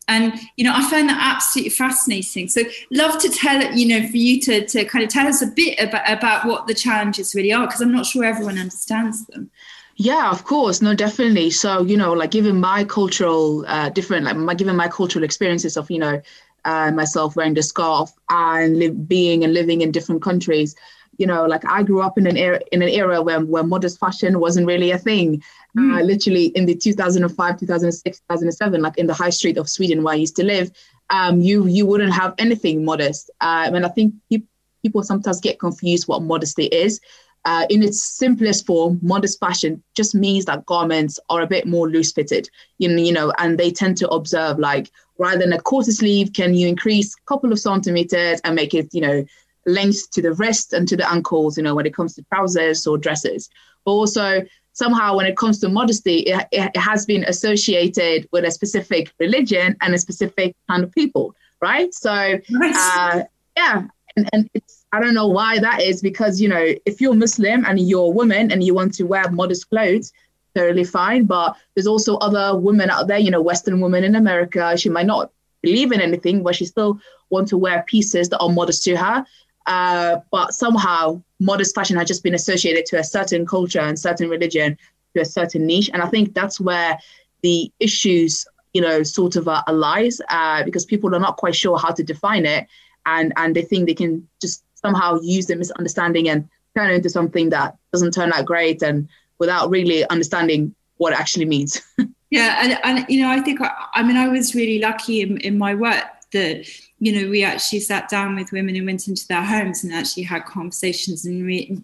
and 0.10 0.34
you 0.58 0.64
know, 0.66 0.74
I 0.76 0.90
find 0.90 1.08
that 1.08 1.20
absolutely 1.22 1.70
fascinating. 1.70 2.48
So, 2.50 2.64
love 2.92 3.22
to 3.22 3.30
tell 3.30 3.74
you 3.74 3.88
know, 3.88 4.08
for 4.08 4.18
you 4.18 4.42
to 4.42 4.66
to 4.66 4.84
kind 4.86 5.04
of 5.04 5.12
tell 5.12 5.28
us 5.28 5.44
a 5.44 5.48
bit 5.48 5.80
about 5.80 6.12
about 6.12 6.46
what 6.48 6.66
the 6.66 6.74
challenges 6.74 7.36
really 7.36 7.54
are, 7.54 7.68
because 7.68 7.80
I'm 7.80 7.92
not 7.92 8.08
sure 8.08 8.26
everyone 8.26 8.58
understands 8.58 9.28
them. 9.28 9.52
Yeah, 10.02 10.32
of 10.32 10.46
course. 10.46 10.82
No, 10.82 10.96
definitely. 10.96 11.50
So, 11.50 11.84
you 11.84 11.98
know, 11.98 12.14
like 12.14 12.32
given 12.32 12.62
my 12.62 12.86
cultural, 12.86 13.66
uh, 13.68 13.90
different, 13.90 14.24
like 14.24 14.38
my, 14.38 14.54
given 14.54 14.78
my 14.78 14.88
cultural 14.88 15.26
experiences 15.26 15.76
of, 15.76 15.92
you 15.92 16.00
know, 16.00 16.22
uh, 16.64 16.92
myself 16.92 17.36
wearing 17.36 17.54
the 17.54 17.62
scarf 17.64 18.10
and 18.30 18.80
live, 18.80 19.10
being 19.10 19.44
and 19.44 19.54
living 19.54 19.82
in 19.82 19.92
different 19.92 20.22
countries, 20.22 20.74
you 21.18 21.28
know, 21.28 21.46
like 21.46 21.66
I 21.66 21.84
grew 21.84 22.02
up 22.02 22.18
in 22.18 22.28
an 22.28 22.38
era, 22.38 22.62
in 22.72 22.82
an 22.82 22.88
era 22.88 23.22
where, 23.22 23.42
where 23.42 23.64
modest 23.64 24.00
fashion 24.00 24.40
wasn't 24.40 24.68
really 24.68 24.92
a 24.92 24.98
thing. 24.98 25.44
Mm. 25.78 26.00
Uh, 26.00 26.04
literally 26.04 26.46
in 26.46 26.66
the 26.66 26.76
2005, 26.76 27.60
2006, 27.60 28.20
2007, 28.20 28.82
like 28.82 28.98
in 28.98 29.06
the 29.08 29.14
high 29.14 29.30
street 29.30 29.58
of 29.58 29.68
Sweden 29.70 30.02
where 30.04 30.14
I 30.14 30.18
used 30.18 30.38
to 30.38 30.46
live, 30.46 30.72
um, 31.10 31.42
you 31.42 31.68
you 31.68 31.86
wouldn't 31.86 32.14
have 32.14 32.36
anything 32.38 32.86
modest. 32.86 33.32
Um, 33.42 33.76
and 33.76 33.86
I 33.86 33.90
think 33.90 34.14
pe- 34.32 34.44
people 34.82 35.04
sometimes 35.04 35.42
get 35.42 35.60
confused 35.60 36.08
what 36.08 36.22
modesty 36.22 36.66
is 36.68 37.02
uh, 37.46 37.66
in 37.70 37.82
its 37.82 38.04
simplest 38.18 38.66
form, 38.66 39.00
modest 39.02 39.40
fashion 39.40 39.82
just 39.96 40.14
means 40.14 40.46
that 40.46 40.66
garments 40.66 41.20
are 41.30 41.42
a 41.42 41.48
bit 41.48 41.66
more 41.66 41.90
loose 41.90 42.12
fitted, 42.12 42.50
you 42.78 42.88
know, 42.88 43.02
you 43.02 43.14
know, 43.14 43.34
and 43.38 43.58
they 43.58 43.72
tend 43.72 43.98
to 43.98 44.10
observe 44.10 44.60
like 44.60 44.92
rather 45.18 45.40
than 45.40 45.54
a 45.54 45.62
quarter 45.62 45.92
sleeve, 45.92 46.34
can 46.34 46.54
you 46.54 46.68
increase 46.68 47.14
a 47.14 47.26
couple 47.28 47.52
of 47.52 47.60
centimeters 47.60 48.42
and 48.44 48.56
make 48.56 48.74
it, 48.74 48.90
you 48.94 49.02
know, 49.02 49.26
length 49.66 50.10
to 50.12 50.22
the 50.22 50.34
wrist 50.34 50.74
and 50.74 50.88
to 50.88 50.98
the 50.98 51.10
ankles, 51.10 51.58
you 51.58 51.64
know, 51.64 51.76
when 51.76 51.86
it 51.86 51.94
comes 51.94 52.16
to 52.16 52.26
trousers 52.34 52.86
or 52.88 52.98
dresses. 52.98 53.50
But 53.86 53.92
also 53.92 54.42
somehow 54.74 55.16
when 55.16 55.26
it 55.26 55.38
comes 55.38 55.60
to 55.60 55.70
modesty, 55.70 56.20
it, 56.20 56.48
it 56.52 56.76
has 56.78 57.06
been 57.06 57.24
associated 57.26 58.28
with 58.32 58.46
a 58.46 58.52
specific 58.52 59.14
religion 59.20 59.76
and 59.82 59.94
a 59.94 59.98
specific 59.98 60.56
kind 60.70 60.84
of 60.84 60.92
people, 60.94 61.36
right? 61.62 61.94
So 61.94 62.12
uh, 62.12 63.24
yeah, 63.58 63.84
and, 64.16 64.30
and 64.34 64.50
it's 64.54 64.79
I 64.92 65.00
don't 65.00 65.14
know 65.14 65.28
why 65.28 65.60
that 65.60 65.82
is 65.82 66.02
because 66.02 66.42
you 66.42 66.50
know 66.50 66.74
if 66.86 67.00
you're 67.00 67.14
Muslim 67.14 67.66
and 67.66 67.80
you're 67.80 68.06
a 68.06 68.10
woman 68.10 68.52
and 68.52 68.64
you 68.64 68.74
want 68.74 68.94
to 68.96 69.04
wear 69.04 69.30
modest 69.32 69.70
clothes, 69.70 70.12
totally 70.56 70.84
fine. 70.84 71.26
But 71.26 71.56
there's 71.74 71.88
also 71.88 72.18
other 72.18 72.58
women 72.58 72.90
out 72.90 73.08
there, 73.08 73.20
you 73.20 73.32
know, 73.32 73.42
Western 73.42 73.82
women 73.82 74.04
in 74.04 74.16
America. 74.16 74.78
She 74.78 74.90
might 74.90 75.06
not 75.06 75.32
believe 75.62 75.92
in 75.92 76.02
anything, 76.02 76.44
but 76.44 76.56
she 76.56 76.66
still 76.66 77.00
want 77.30 77.48
to 77.50 77.58
wear 77.58 77.84
pieces 77.88 78.30
that 78.30 78.40
are 78.40 78.50
modest 78.50 78.84
to 78.84 78.96
her. 78.96 79.26
Uh, 79.68 80.20
but 80.32 80.54
somehow 80.54 81.22
modest 81.40 81.76
fashion 81.76 81.96
has 81.96 82.08
just 82.08 82.24
been 82.24 82.34
associated 82.34 82.86
to 82.88 82.98
a 82.98 83.04
certain 83.04 83.46
culture 83.46 83.80
and 83.80 84.00
certain 84.00 84.30
religion, 84.30 84.78
to 85.14 85.22
a 85.22 85.26
certain 85.26 85.66
niche, 85.66 85.90
and 85.94 86.02
I 86.02 86.08
think 86.08 86.34
that's 86.34 86.60
where 86.60 86.98
the 87.42 87.72
issues, 87.80 88.46
you 88.74 88.82
know, 88.82 89.04
sort 89.04 89.36
of 89.36 89.48
uh, 89.48 89.64
lies 89.72 90.22
uh, 90.30 90.64
because 90.64 90.86
people 90.86 91.14
are 91.16 91.20
not 91.20 91.38
quite 91.38 91.56
sure 91.56 91.78
how 91.78 91.92
to 91.92 92.04
define 92.04 92.46
it, 92.46 92.68
and 93.06 93.32
and 93.36 93.56
they 93.56 93.62
think 93.62 93.86
they 93.86 93.94
can 93.94 94.28
just 94.42 94.64
somehow 94.82 95.20
use 95.22 95.46
the 95.48 95.56
misunderstanding 95.56 96.30
and 96.30 96.48
turn 96.76 96.92
it 96.92 96.96
into 96.96 97.10
something 97.10 97.50
that 97.50 97.76
doesn't 97.92 98.14
turn 98.14 98.32
out 98.34 98.46
great 98.46 98.82
and 98.82 99.08
without 99.40 99.70
really 99.70 100.08
understanding 100.10 100.74
what 100.98 101.14
it 101.14 101.20
actually 101.20 101.46
means. 101.46 101.82
yeah, 102.30 102.60
and, 102.62 102.80
and 102.84 103.06
you 103.10 103.22
know, 103.22 103.30
I 103.30 103.40
think 103.42 103.62
I, 103.62 103.72
I 103.96 104.04
mean 104.04 104.18
I 104.18 104.28
was 104.28 104.56
really 104.56 104.80
lucky 104.80 105.22
in, 105.22 105.38
in 105.38 105.58
my 105.58 105.76
work 105.76 106.06
that 106.32 106.68
you 107.00 107.12
know 107.12 107.30
we 107.30 107.44
actually 107.44 107.80
sat 107.80 108.08
down 108.08 108.36
with 108.36 108.52
women 108.52 108.76
and 108.76 108.86
went 108.86 109.08
into 109.08 109.28
their 109.28 109.44
homes 109.44 109.84
and 109.84 109.94
actually 109.94 110.24
had 110.24 110.46
conversations 110.46 111.26
and 111.26 111.44
re- 111.44 111.76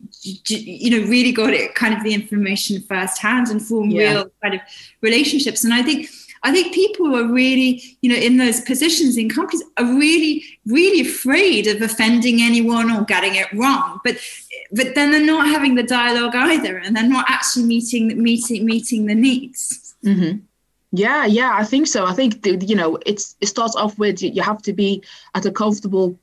you 0.48 0.92
know 0.92 1.08
really 1.08 1.32
got 1.32 1.54
it 1.54 1.74
kind 1.74 1.96
of 1.96 2.04
the 2.04 2.14
information 2.14 2.80
firsthand 2.82 3.48
and 3.48 3.62
formed 3.62 3.92
yeah. 3.92 4.12
real 4.12 4.32
kind 4.44 4.54
of 4.54 4.62
relationships 5.02 5.64
and 5.64 5.74
i 5.74 5.82
think 5.82 6.10
I 6.46 6.52
think 6.52 6.76
people 6.76 7.16
are 7.16 7.28
really, 7.28 7.82
you 8.02 8.10
know, 8.12 8.16
in 8.16 8.38
those 8.38 8.62
positions 8.62 9.18
in 9.18 9.30
companies 9.30 9.64
are 9.78 9.86
really, 9.86 10.44
really 10.68 11.02
afraid 11.02 11.66
of 11.66 11.82
offending 11.82 12.40
anyone 12.40 12.92
or 12.92 13.04
getting 13.04 13.34
it 13.34 13.52
wrong. 13.52 14.00
But 14.04 14.18
but 14.72 14.94
then 14.94 15.12
they're 15.12 15.26
not 15.26 15.48
having 15.48 15.74
the 15.74 15.84
dialogue 15.84 16.36
either, 16.36 16.78
and 16.78 16.96
they're 16.96 17.10
not 17.10 17.26
actually 17.28 17.66
meeting 17.66 18.22
meeting 18.22 18.64
meeting 18.64 19.08
the 19.08 19.16
needs. 19.16 19.96
Mm-hmm. 20.06 20.38
Yeah, 20.92 21.26
yeah, 21.26 21.52
I 21.56 21.64
think 21.66 21.88
so. 21.88 22.06
I 22.06 22.14
think 22.14 22.46
you 22.46 22.76
know, 22.76 23.00
it's 23.08 23.36
it 23.42 23.48
starts 23.48 23.76
off 23.76 23.98
with 23.98 24.22
you 24.22 24.44
have 24.44 24.62
to 24.62 24.74
be 24.74 25.04
at 25.34 25.48
a 25.48 25.52
comfortable 25.52 26.16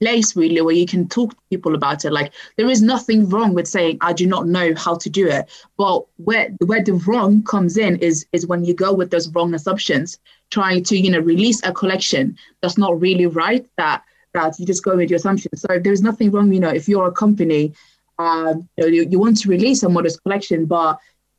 place 0.00 0.36
really 0.36 0.60
where 0.60 0.74
you 0.74 0.86
can 0.86 1.08
talk 1.08 1.30
to 1.30 1.36
people 1.50 1.74
about 1.74 2.04
it. 2.04 2.12
Like 2.12 2.32
there 2.56 2.68
is 2.68 2.82
nothing 2.82 3.28
wrong 3.28 3.54
with 3.54 3.66
saying 3.66 3.98
i 4.00 4.12
do 4.12 4.26
not 4.26 4.46
know 4.46 4.74
how 4.74 4.96
to 4.96 5.10
do 5.10 5.26
it. 5.28 5.48
But 5.76 6.04
where 6.16 6.50
where 6.64 6.82
the 6.82 6.94
wrong 7.06 7.42
comes 7.42 7.76
in 7.76 7.96
is 7.96 8.26
is 8.32 8.46
when 8.46 8.64
you 8.64 8.74
go 8.74 8.92
with 8.92 9.10
those 9.10 9.28
wrong 9.34 9.54
assumptions 9.54 10.18
trying 10.50 10.84
to 10.84 10.96
you 10.96 11.10
know 11.10 11.20
release 11.20 11.60
a 11.64 11.72
collection 11.72 12.36
that's 12.62 12.78
not 12.78 13.00
really 13.00 13.26
right 13.26 13.66
that 13.76 14.02
that 14.34 14.58
you 14.58 14.66
just 14.66 14.84
go 14.84 14.96
with 14.96 15.10
your 15.10 15.16
assumptions. 15.16 15.62
So 15.62 15.78
there's 15.78 16.02
nothing 16.02 16.30
wrong 16.30 16.52
you 16.52 16.60
know 16.60 16.68
if 16.68 16.88
you're 16.88 17.08
a 17.08 17.12
company 17.12 17.72
um, 18.18 18.66
you, 18.78 18.84
know, 18.84 18.86
you, 18.86 19.08
you 19.10 19.18
want 19.18 19.36
to 19.38 19.48
release 19.48 19.82
a 19.82 19.88
modest 19.88 20.22
collection 20.22 20.66
but 20.66 20.98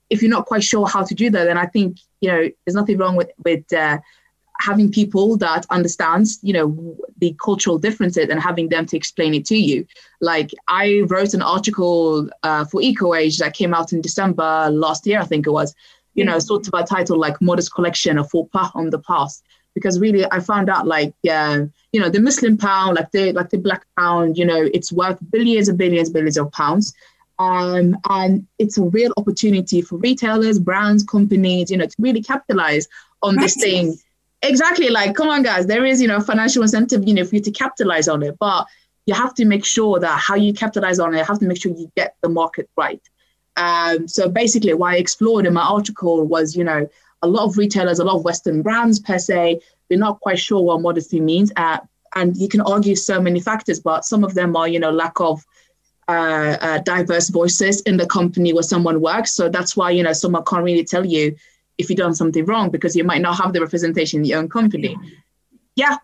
if 0.10 0.22
you're 0.22 0.32
not 0.32 0.46
quite 0.46 0.64
sure 0.64 0.88
how 0.88 1.04
to 1.04 1.16
do 1.16 1.30
that 1.30 1.46
then 1.46 1.58
i 1.58 1.66
think 1.66 1.98
you 2.22 2.30
know 2.30 2.48
there's 2.66 2.76
nothing 2.76 2.98
wrong 2.98 3.16
with 3.16 3.32
with 3.44 3.72
uh, 3.74 3.98
having 4.60 4.92
people 4.92 5.38
that 5.38 5.66
understands 5.70 6.40
you 6.42 6.54
know 6.54 6.98
the 7.20 7.36
cultural 7.44 7.78
differences 7.78 8.30
and 8.30 8.40
having 8.40 8.70
them 8.70 8.86
to 8.86 8.98
explain 8.98 9.34
it 9.34 9.46
to 9.46 9.58
you. 9.58 9.86
Like 10.22 10.52
i 10.68 11.04
wrote 11.08 11.34
an 11.34 11.42
article 11.42 12.30
uh, 12.44 12.66
for 12.66 12.82
Eco-Age 12.82 13.38
that 13.38 13.54
came 13.54 13.74
out 13.74 13.94
in 13.94 14.02
december 14.02 14.70
last 14.72 15.06
year 15.06 15.20
i 15.20 15.26
think 15.26 15.46
it 15.46 15.52
was 15.52 15.76
you 16.18 16.26
know 16.26 16.38
sort 16.40 16.68
of 16.68 16.74
a 16.74 16.84
title 16.84 17.18
like 17.18 17.40
modest 17.42 17.74
collection 17.74 18.18
of 18.18 18.30
faux 18.30 18.50
pas 18.52 18.70
on 18.76 18.90
the 18.90 19.00
past. 19.00 19.44
Because 19.76 20.00
really 20.00 20.26
i 20.32 20.40
found 20.40 20.70
out 20.70 20.88
like 20.88 21.14
uh, 21.30 21.60
you 21.94 22.02
know 22.02 22.10
the 22.10 22.20
muslim 22.20 22.58
pound 22.58 22.96
like 22.96 23.12
the 23.12 23.32
like 23.34 23.52
the 23.52 23.60
black 23.60 23.86
pound 23.98 24.36
you 24.36 24.44
know 24.44 24.68
it's 24.74 24.92
worth 24.92 25.20
billions 25.30 25.70
and 25.70 25.78
billions 25.78 26.08
and 26.10 26.14
billions 26.16 26.38
of 26.38 26.52
pounds. 26.52 26.94
Um, 27.40 27.96
and 28.10 28.48
it's 28.58 28.80
a 28.80 28.84
real 28.84 29.14
opportunity 29.16 29.84
for 29.84 29.98
retailers 29.98 30.58
brands 30.58 31.04
companies 31.04 31.70
you 31.70 31.78
know 31.78 31.86
to 31.86 31.96
really 32.00 32.24
capitalize 32.24 32.88
on 33.22 33.36
right. 33.36 33.44
this 33.44 33.56
thing 33.56 33.96
exactly 34.42 34.90
like 34.90 35.16
come 35.16 35.30
on 35.30 35.42
guys 35.42 35.66
there 35.66 35.86
is 35.86 36.02
you 36.02 36.08
know 36.08 36.20
financial 36.20 36.62
incentive 36.62 37.08
you 37.08 37.14
know 37.14 37.26
for 37.26 37.36
you 37.36 37.42
to 37.42 37.52
capitalize 37.52 38.08
on 38.08 38.22
it 38.22 38.38
but 38.40 38.66
you 39.06 39.14
have 39.14 39.34
to 39.34 39.46
make 39.46 39.66
sure 39.66 40.00
that 40.00 40.20
how 40.20 40.36
you 40.36 40.54
capitalize 40.54 41.00
on 41.00 41.14
it 41.14 41.20
you 41.20 41.24
have 41.24 41.40
to 41.40 41.46
make 41.46 41.60
sure 41.60 41.72
you 41.72 41.92
get 41.96 42.16
the 42.22 42.30
market 42.30 42.70
right. 42.78 43.02
Um, 43.56 44.08
so 44.08 44.30
basically 44.30 44.74
what 44.76 44.94
i 44.94 44.98
explored 44.98 45.48
in 45.48 45.54
my 45.54 45.64
article 45.64 46.24
was 46.24 46.56
you 46.56 46.64
know 46.64 46.88
a 47.24 47.28
lot 47.28 47.46
of 47.46 47.58
retailers 47.58 47.98
a 47.98 48.04
lot 48.04 48.16
of 48.16 48.24
western 48.24 48.62
brands 48.62 49.00
per 49.00 49.18
se 49.18 49.60
they're 49.90 49.98
not 49.98 50.20
quite 50.20 50.38
sure 50.38 50.62
what 50.62 50.82
modesty 50.82 51.20
means 51.20 51.52
uh, 51.56 51.80
and 52.16 52.38
you 52.38 52.48
can 52.48 52.62
argue 52.62 52.96
so 52.96 53.20
many 53.20 53.40
factors 53.40 53.80
but 53.80 54.06
some 54.06 54.24
of 54.24 54.36
them 54.36 54.56
are 54.56 54.68
you 54.68 54.80
know 54.80 54.92
lack 54.92 55.20
of 55.20 55.44
uh, 56.08 56.58
uh, 56.62 56.78
diverse 56.80 57.30
voices 57.30 57.82
in 57.82 57.98
the 57.98 58.06
company 58.06 58.54
where 58.54 58.64
someone 58.64 59.02
works. 59.02 59.34
So 59.34 59.50
that's 59.50 59.76
why 59.76 59.92
you 59.92 60.04
know 60.04 60.14
someone 60.14 60.46
can't 60.46 60.64
really 60.64 60.86
tell 60.86 61.06
you 61.06 61.36
if 61.78 61.90
you've 61.90 61.98
done 61.98 62.16
something 62.16 62.46
wrong 62.46 62.70
because 62.70 62.96
you 62.96 63.04
might 63.04 63.22
not 63.22 63.38
have 63.38 63.54
the 63.54 63.62
representation 63.62 64.20
in 64.20 64.26
your 64.26 64.40
own 64.40 64.50
company. 64.50 64.98
Yeah. 65.76 65.98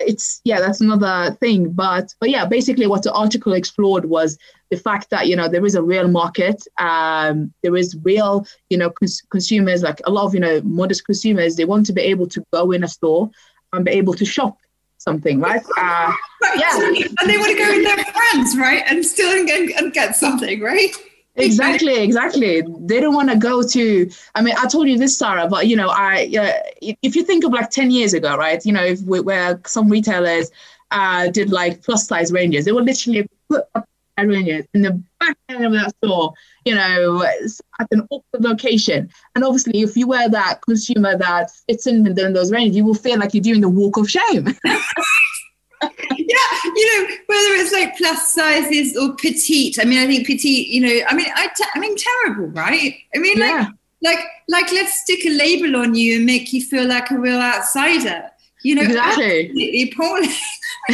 It's 0.00 0.40
yeah 0.42 0.58
that's 0.58 0.80
another 0.80 1.36
thing 1.38 1.70
but 1.70 2.12
but 2.18 2.30
yeah 2.30 2.46
basically 2.46 2.88
what 2.88 3.04
the 3.04 3.12
article 3.12 3.52
explored 3.52 4.06
was 4.06 4.36
the 4.70 4.76
fact 4.76 5.08
that 5.10 5.28
you 5.28 5.36
know 5.36 5.48
there 5.48 5.64
is 5.64 5.76
a 5.76 5.82
real 5.82 6.08
market 6.08 6.60
um 6.78 7.54
there 7.62 7.76
is 7.76 7.96
real 8.02 8.44
you 8.70 8.76
know 8.76 8.90
cons- 8.90 9.22
consumers 9.30 9.84
like 9.84 10.00
a 10.04 10.10
lot 10.10 10.24
of 10.24 10.34
you 10.34 10.40
know 10.40 10.60
modest 10.62 11.04
consumers 11.04 11.54
they 11.54 11.64
want 11.64 11.86
to 11.86 11.92
be 11.92 12.00
able 12.02 12.26
to 12.26 12.44
go 12.52 12.72
in 12.72 12.82
a 12.82 12.88
store 12.88 13.30
and 13.72 13.84
be 13.84 13.92
able 13.92 14.14
to 14.14 14.24
shop 14.24 14.56
something 14.98 15.38
right? 15.38 15.62
Uh, 15.78 16.12
yeah. 16.56 16.76
And 16.76 17.30
they 17.30 17.38
want 17.38 17.52
to 17.52 17.56
go 17.56 17.68
with 17.70 17.84
their 17.84 18.04
friends 18.04 18.58
right? 18.58 18.82
And 18.86 19.06
still 19.06 19.46
get, 19.46 19.80
and 19.80 19.92
get 19.92 20.16
something 20.16 20.60
right 20.60 20.92
exactly 21.36 22.02
exactly. 22.02 22.62
they 22.80 23.00
don't 23.00 23.14
want 23.14 23.30
to 23.30 23.36
go 23.36 23.62
to 23.62 24.10
i 24.34 24.42
mean 24.42 24.54
i 24.58 24.66
told 24.66 24.88
you 24.88 24.98
this 24.98 25.16
sarah 25.16 25.46
but 25.48 25.66
you 25.66 25.76
know 25.76 25.88
i 25.88 26.28
uh, 26.38 26.52
if 26.80 27.14
you 27.14 27.24
think 27.24 27.44
of 27.44 27.52
like 27.52 27.70
10 27.70 27.90
years 27.90 28.14
ago 28.14 28.36
right 28.36 28.66
you 28.66 28.72
know 28.72 28.84
if 28.84 29.00
we, 29.02 29.20
where 29.20 29.60
some 29.66 29.88
retailers 29.88 30.50
uh, 30.90 31.28
did 31.28 31.50
like 31.50 31.82
plus 31.82 32.08
size 32.08 32.32
ranges 32.32 32.64
they 32.64 32.72
were 32.72 32.82
literally 32.82 33.28
put 33.48 33.64
up 33.74 33.86
ranges 34.18 34.66
in 34.74 34.82
the 34.82 35.02
back 35.18 35.36
end 35.48 35.64
of 35.64 35.72
that 35.72 35.94
store 35.96 36.32
you 36.64 36.74
know 36.74 37.22
at 37.22 37.86
an 37.90 38.06
awkward 38.10 38.44
location. 38.44 39.08
And 39.34 39.44
obviously 39.44 39.80
if 39.80 39.96
you 39.96 40.06
were 40.06 40.28
that 40.28 40.60
consumer 40.62 41.16
that 41.16 41.50
fits 41.50 41.86
in 41.86 42.04
within 42.04 42.32
those 42.32 42.52
ranges 42.52 42.76
you 42.76 42.84
will 42.84 42.94
feel 42.94 43.18
like 43.18 43.34
you're 43.34 43.42
doing 43.42 43.60
the 43.60 43.68
walk 43.68 43.96
of 43.96 44.10
shame 44.10 44.54
yeah, 45.82 46.36
you 46.64 46.86
know, 46.86 47.14
whether 47.26 47.54
it's 47.54 47.72
like 47.72 47.96
plus 47.96 48.34
sizes 48.34 48.96
or 48.96 49.14
petite. 49.16 49.78
I 49.80 49.84
mean, 49.84 49.98
I 49.98 50.06
think 50.06 50.26
petite, 50.26 50.68
you 50.68 50.80
know, 50.80 51.04
I 51.08 51.14
mean, 51.14 51.26
I, 51.34 51.48
te- 51.48 51.64
I 51.74 51.78
mean, 51.78 51.96
terrible, 51.96 52.46
right? 52.48 52.94
I 53.14 53.18
mean, 53.18 53.38
yeah. 53.38 53.68
like, 54.02 54.18
like, 54.18 54.26
like, 54.48 54.72
let's 54.72 55.00
stick 55.00 55.24
a 55.26 55.30
label 55.30 55.76
on 55.76 55.94
you 55.94 56.16
and 56.16 56.26
make 56.26 56.52
you 56.52 56.62
feel 56.62 56.86
like 56.86 57.10
a 57.10 57.18
real 57.18 57.40
outsider. 57.40 58.30
You 58.62 58.74
know, 58.74 58.82
exactly. 58.82 59.48
absolutely 59.48 59.82
appalling. 59.90 60.30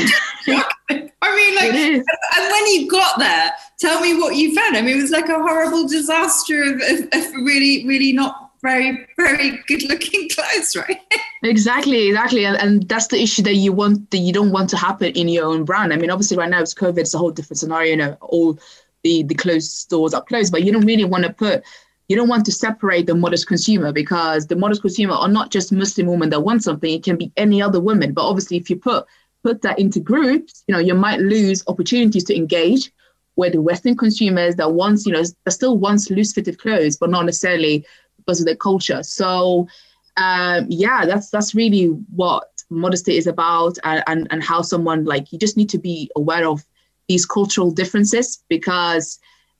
I 1.22 1.34
mean, 1.34 1.54
like, 1.56 1.74
and 1.74 2.52
when 2.52 2.66
you 2.68 2.88
got 2.88 3.18
there, 3.18 3.52
tell 3.78 4.00
me 4.00 4.16
what 4.16 4.36
you 4.36 4.54
found. 4.54 4.76
I 4.76 4.82
mean, 4.82 4.98
it 4.98 5.02
was 5.02 5.10
like 5.10 5.28
a 5.28 5.34
horrible 5.34 5.88
disaster 5.88 6.62
of, 6.62 6.80
of, 6.80 7.08
of 7.12 7.32
really, 7.34 7.84
really 7.86 8.12
not 8.12 8.45
very, 8.66 9.06
very 9.16 9.62
good 9.68 9.82
looking 9.84 10.28
clothes, 10.34 10.76
right? 10.76 11.00
exactly, 11.42 12.08
exactly. 12.08 12.44
And, 12.44 12.56
and 12.56 12.88
that's 12.88 13.06
the 13.08 13.22
issue 13.22 13.42
that 13.42 13.54
you 13.54 13.72
want 13.72 14.10
that 14.10 14.18
you 14.18 14.32
don't 14.32 14.50
want 14.50 14.70
to 14.70 14.76
happen 14.76 15.12
in 15.12 15.28
your 15.28 15.46
own 15.46 15.64
brand. 15.64 15.92
I 15.92 15.96
mean, 15.96 16.10
obviously 16.10 16.36
right 16.36 16.50
now 16.50 16.60
it's 16.60 16.74
COVID, 16.74 16.98
it's 16.98 17.14
a 17.14 17.18
whole 17.18 17.30
different 17.30 17.58
scenario, 17.58 17.90
you 17.90 17.96
know, 17.96 18.16
all 18.20 18.58
the 19.04 19.22
the 19.22 19.34
closed 19.34 19.70
stores 19.70 20.14
are 20.14 20.22
closed, 20.22 20.50
but 20.52 20.64
you 20.64 20.72
don't 20.72 20.86
really 20.86 21.04
want 21.04 21.24
to 21.24 21.32
put 21.32 21.62
you 22.08 22.16
don't 22.16 22.28
want 22.28 22.46
to 22.46 22.52
separate 22.52 23.06
the 23.06 23.14
modest 23.14 23.48
consumer 23.48 23.92
because 23.92 24.46
the 24.46 24.54
modest 24.54 24.80
consumer 24.80 25.14
are 25.14 25.28
not 25.28 25.50
just 25.50 25.72
Muslim 25.72 26.06
women 26.06 26.30
that 26.30 26.40
want 26.40 26.62
something, 26.62 26.92
it 26.92 27.02
can 27.02 27.16
be 27.16 27.32
any 27.36 27.60
other 27.60 27.80
woman. 27.80 28.12
But 28.12 28.28
obviously 28.28 28.56
if 28.56 28.70
you 28.70 28.76
put 28.76 29.06
put 29.42 29.62
that 29.62 29.78
into 29.78 30.00
groups, 30.00 30.64
you 30.66 30.72
know, 30.72 30.80
you 30.80 30.94
might 30.94 31.20
lose 31.20 31.62
opportunities 31.68 32.24
to 32.24 32.36
engage 32.36 32.92
with 33.36 33.52
the 33.52 33.60
Western 33.60 33.96
consumers 33.96 34.56
that 34.56 34.72
wants, 34.72 35.06
you 35.06 35.12
know, 35.12 35.22
that 35.44 35.50
still 35.50 35.76
wants 35.78 36.10
loose 36.10 36.32
fitted 36.32 36.58
clothes, 36.58 36.96
but 36.96 37.10
not 37.10 37.26
necessarily 37.26 37.84
because 38.26 38.40
of 38.40 38.46
their 38.46 38.56
culture. 38.56 39.02
So 39.02 39.68
um, 40.16 40.66
yeah, 40.68 41.06
that's 41.06 41.30
that's 41.30 41.54
really 41.54 41.86
what 42.14 42.48
modesty 42.70 43.16
is 43.16 43.26
about, 43.26 43.78
and, 43.84 44.02
and 44.06 44.26
and 44.30 44.42
how 44.42 44.62
someone 44.62 45.04
like 45.04 45.32
you 45.32 45.38
just 45.38 45.56
need 45.56 45.68
to 45.70 45.78
be 45.78 46.10
aware 46.16 46.48
of 46.48 46.64
these 47.08 47.24
cultural 47.26 47.70
differences 47.70 48.42
because 48.48 49.18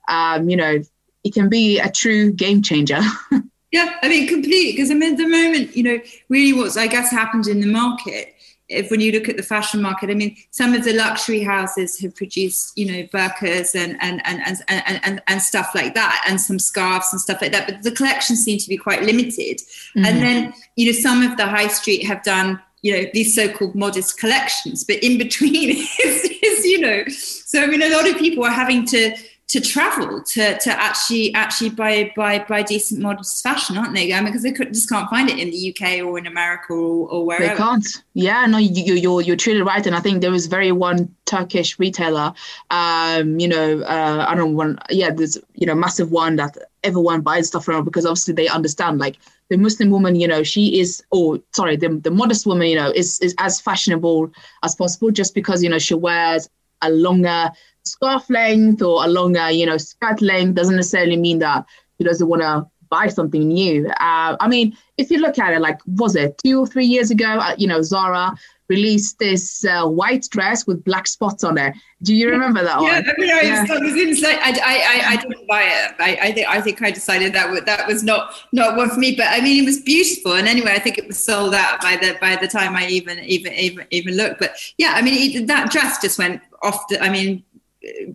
um, 0.08 0.49
you 0.49 0.56
know, 0.56 0.82
it 1.25 1.35
can 1.35 1.49
be 1.49 1.78
a 1.78 1.90
true 1.90 2.32
game 2.32 2.62
changer. 2.62 3.00
yeah, 3.73 3.96
I 4.02 4.08
mean, 4.08 4.28
completely. 4.28 4.73
Because 4.73 4.90
I 4.90 4.94
mean, 4.94 5.12
at 5.12 5.18
the 5.18 5.28
moment, 5.28 5.76
you 5.76 5.82
know, 5.82 5.99
really 6.28 6.52
what's 6.52 6.76
I 6.76 6.87
guess 6.87 7.11
happened 7.11 7.46
in 7.46 7.61
the 7.61 7.66
market 7.66 8.36
if 8.68 8.90
when 8.90 9.00
you 9.00 9.12
look 9.12 9.28
at 9.28 9.37
the 9.37 9.42
fashion 9.42 9.80
market, 9.80 10.11
I 10.11 10.14
mean, 10.14 10.37
some 10.50 10.75
of 10.75 10.85
the 10.85 10.92
luxury 10.92 11.42
houses 11.42 12.00
have 12.00 12.14
produced, 12.16 12.76
you 12.76 12.87
know, 12.87 13.06
burqas 13.08 13.75
and 13.75 13.96
and 14.00 14.20
and 14.25 14.40
and 14.44 14.62
and, 14.68 15.00
and, 15.04 15.23
and 15.26 15.42
stuff 15.42 15.73
like 15.75 15.94
that, 15.94 16.25
and 16.28 16.40
some 16.40 16.58
scarves 16.58 17.12
and 17.12 17.20
stuff 17.20 17.40
like 17.40 17.52
that. 17.52 17.66
But 17.68 17.82
the 17.82 17.92
collections 17.92 18.44
seem 18.44 18.58
to 18.58 18.68
be 18.68 18.76
quite 18.76 19.02
limited. 19.02 19.58
Mm-hmm. 19.58 20.04
And 20.04 20.23
then, 20.23 20.54
you 20.75 20.87
know, 20.87 20.99
some 20.99 21.23
of 21.23 21.37
the 21.37 21.46
high 21.46 21.68
street 21.68 22.04
have 22.06 22.23
done, 22.25 22.61
you 22.82 22.92
know, 22.96 23.11
these 23.14 23.35
so-called 23.35 23.75
modest 23.75 24.18
collections, 24.18 24.82
but 24.82 24.96
in 24.96 25.18
between 25.18 25.70
is, 26.04 26.25
is 26.42 26.64
you 26.64 26.80
know, 26.80 27.04
so 27.08 27.62
I 27.62 27.66
mean, 27.66 27.82
a 27.82 27.90
lot 27.90 28.08
of 28.08 28.16
people 28.18 28.44
are 28.44 28.50
having 28.50 28.85
to 28.87 29.16
to 29.49 29.61
travel 29.61 30.23
to 30.23 30.59
to 30.59 30.71
actually 30.71 31.33
actually 31.35 31.71
buy 31.71 32.12
buy 32.17 32.45
buy 32.49 32.62
decent 32.62 33.00
modest 33.00 33.43
fashion, 33.43 33.79
aren't 33.79 33.95
they? 33.95 34.12
I 34.12 34.21
mean, 34.21 34.26
because 34.26 34.43
they 34.43 34.53
could, 34.53 34.75
just 34.75 34.88
can't 34.88 35.09
find 35.09 35.31
it 35.31 35.38
in 35.38 35.50
the 35.50 35.71
UK 35.71 36.05
or 36.05 36.19
in 36.19 36.26
America 36.26 36.73
or, 36.73 37.09
or 37.09 37.25
wherever. 37.25 37.55
They 37.55 37.55
can't. 37.55 37.87
Yeah, 38.15 38.47
no, 38.47 38.59
you, 38.59 38.71
you 38.71 38.95
you're 38.95 39.21
you're 39.21 39.37
truly 39.37 39.62
right, 39.62 39.87
and 39.87 39.95
I 39.95 40.00
think 40.00 40.21
there 40.21 40.33
was 40.33 40.47
very 40.47 40.73
one 40.73 41.15
Turkish 41.26 41.79
retailer, 41.79 42.33
um, 42.71 43.38
you 43.38 43.47
know, 43.47 43.81
uh, 43.83 44.26
I 44.29 44.35
don't 44.35 44.57
want, 44.57 44.81
yeah, 44.91 45.11
there's 45.11 45.38
you 45.55 45.67
know 45.67 45.75
massive 45.75 46.11
one 46.11 46.37
that 46.37 46.57
everyone 46.83 47.21
buys 47.21 47.49
stuff 47.49 47.65
from 47.65 47.85
because 47.85 48.07
obviously 48.07 48.35
they 48.35 48.49
understand 48.49 48.99
like 48.99 49.17
the 49.49 49.57
Muslim 49.57 49.91
woman, 49.91 50.17
you 50.17 50.26
know, 50.26 50.43
she 50.43 50.81
is, 50.81 51.03
or 51.11 51.38
sorry, 51.53 51.76
the, 51.76 51.88
the 51.88 52.11
modest 52.11 52.47
woman, 52.47 52.67
you 52.69 52.76
know, 52.76 52.91
is, 52.91 53.21
is 53.21 53.35
as 53.38 53.61
fashionable 53.61 54.31
as 54.62 54.75
possible 54.75 55.11
just 55.11 55.35
because, 55.35 55.62
you 55.62 55.69
know, 55.69 55.79
she 55.79 55.95
wears 55.95 56.49
a 56.83 56.91
longer 56.91 57.50
scarf 57.87 58.28
length 58.31 58.83
or 58.83 59.05
a 59.05 59.09
longer, 59.09 59.50
you 59.50 59.66
know, 59.66 59.76
skirt 59.76 60.21
length 60.21 60.55
doesn't 60.55 60.76
necessarily 60.76 61.16
mean 61.16 61.38
that 61.40 61.64
he 61.99 62.05
doesn't 62.05 62.28
want 62.28 62.43
to 62.43 62.66
buy 62.88 63.09
something 63.09 63.49
new. 63.49 63.88
Uh, 63.88 64.37
I 64.38 64.49
mean, 64.49 64.76
if 64.97 65.11
you 65.11 65.19
look 65.19 65.38
at 65.38 65.52
it, 65.52 65.61
like, 65.61 65.78
was 65.87 66.14
it 66.16 66.38
two 66.38 66.61
or 66.61 66.66
three 66.66 66.87
years 66.87 67.11
ago, 67.11 67.26
uh, 67.26 67.55
you 67.59 67.66
know, 67.66 67.83
Zara 67.83 68.35
released 68.69 69.19
this 69.19 69.64
uh, 69.64 69.87
white 69.87 70.26
dress 70.31 70.66
with 70.66 70.83
black 70.85 71.07
spots 71.07 71.45
on 71.45 71.59
it. 71.59 71.75
Do 72.02 72.14
you 72.14 72.31
remember 72.31 72.62
that 72.62 72.81
yeah, 72.83 73.00
one? 73.00 73.09
I 73.09 73.14
mean, 73.19 73.31
I, 73.31 73.40
yeah, 73.43 73.61
was, 73.62 73.81
was 73.81 74.02
insane. 74.02 74.38
I, 74.43 74.59
I, 74.62 75.12
I, 75.12 75.16
didn't 75.16 75.47
buy 75.49 75.62
it. 75.62 75.95
I, 75.99 76.19
I 76.28 76.33
think 76.33 76.49
I 76.49 76.61
think 76.61 76.83
I 76.83 76.90
decided 76.90 77.33
that 77.33 77.50
was, 77.50 77.62
that 77.62 77.87
was 77.87 78.02
not 78.02 78.35
not 78.52 78.76
one 78.76 78.90
for 78.90 78.99
me. 78.99 79.14
But 79.16 79.26
I 79.28 79.40
mean, 79.40 79.62
it 79.62 79.66
was 79.66 79.81
beautiful. 79.81 80.35
And 80.35 80.47
anyway, 80.47 80.73
I 80.73 80.78
think 80.78 80.99
it 80.99 81.07
was 81.07 81.25
sold 81.25 81.55
out 81.55 81.81
by 81.81 81.97
the 81.97 82.19
by 82.21 82.37
the 82.37 82.49
time 82.49 82.76
I 82.76 82.87
even 82.88 83.19
even 83.21 83.52
even 83.55 83.87
even 83.90 84.16
looked. 84.16 84.40
But 84.40 84.57
yeah, 84.76 84.93
I 84.95 85.02
mean, 85.02 85.43
it, 85.43 85.47
that 85.47 85.71
dress 85.71 86.00
just 86.00 86.19
went 86.19 86.43
off. 86.62 86.87
The, 86.88 87.02
I 87.02 87.09
mean, 87.09 87.45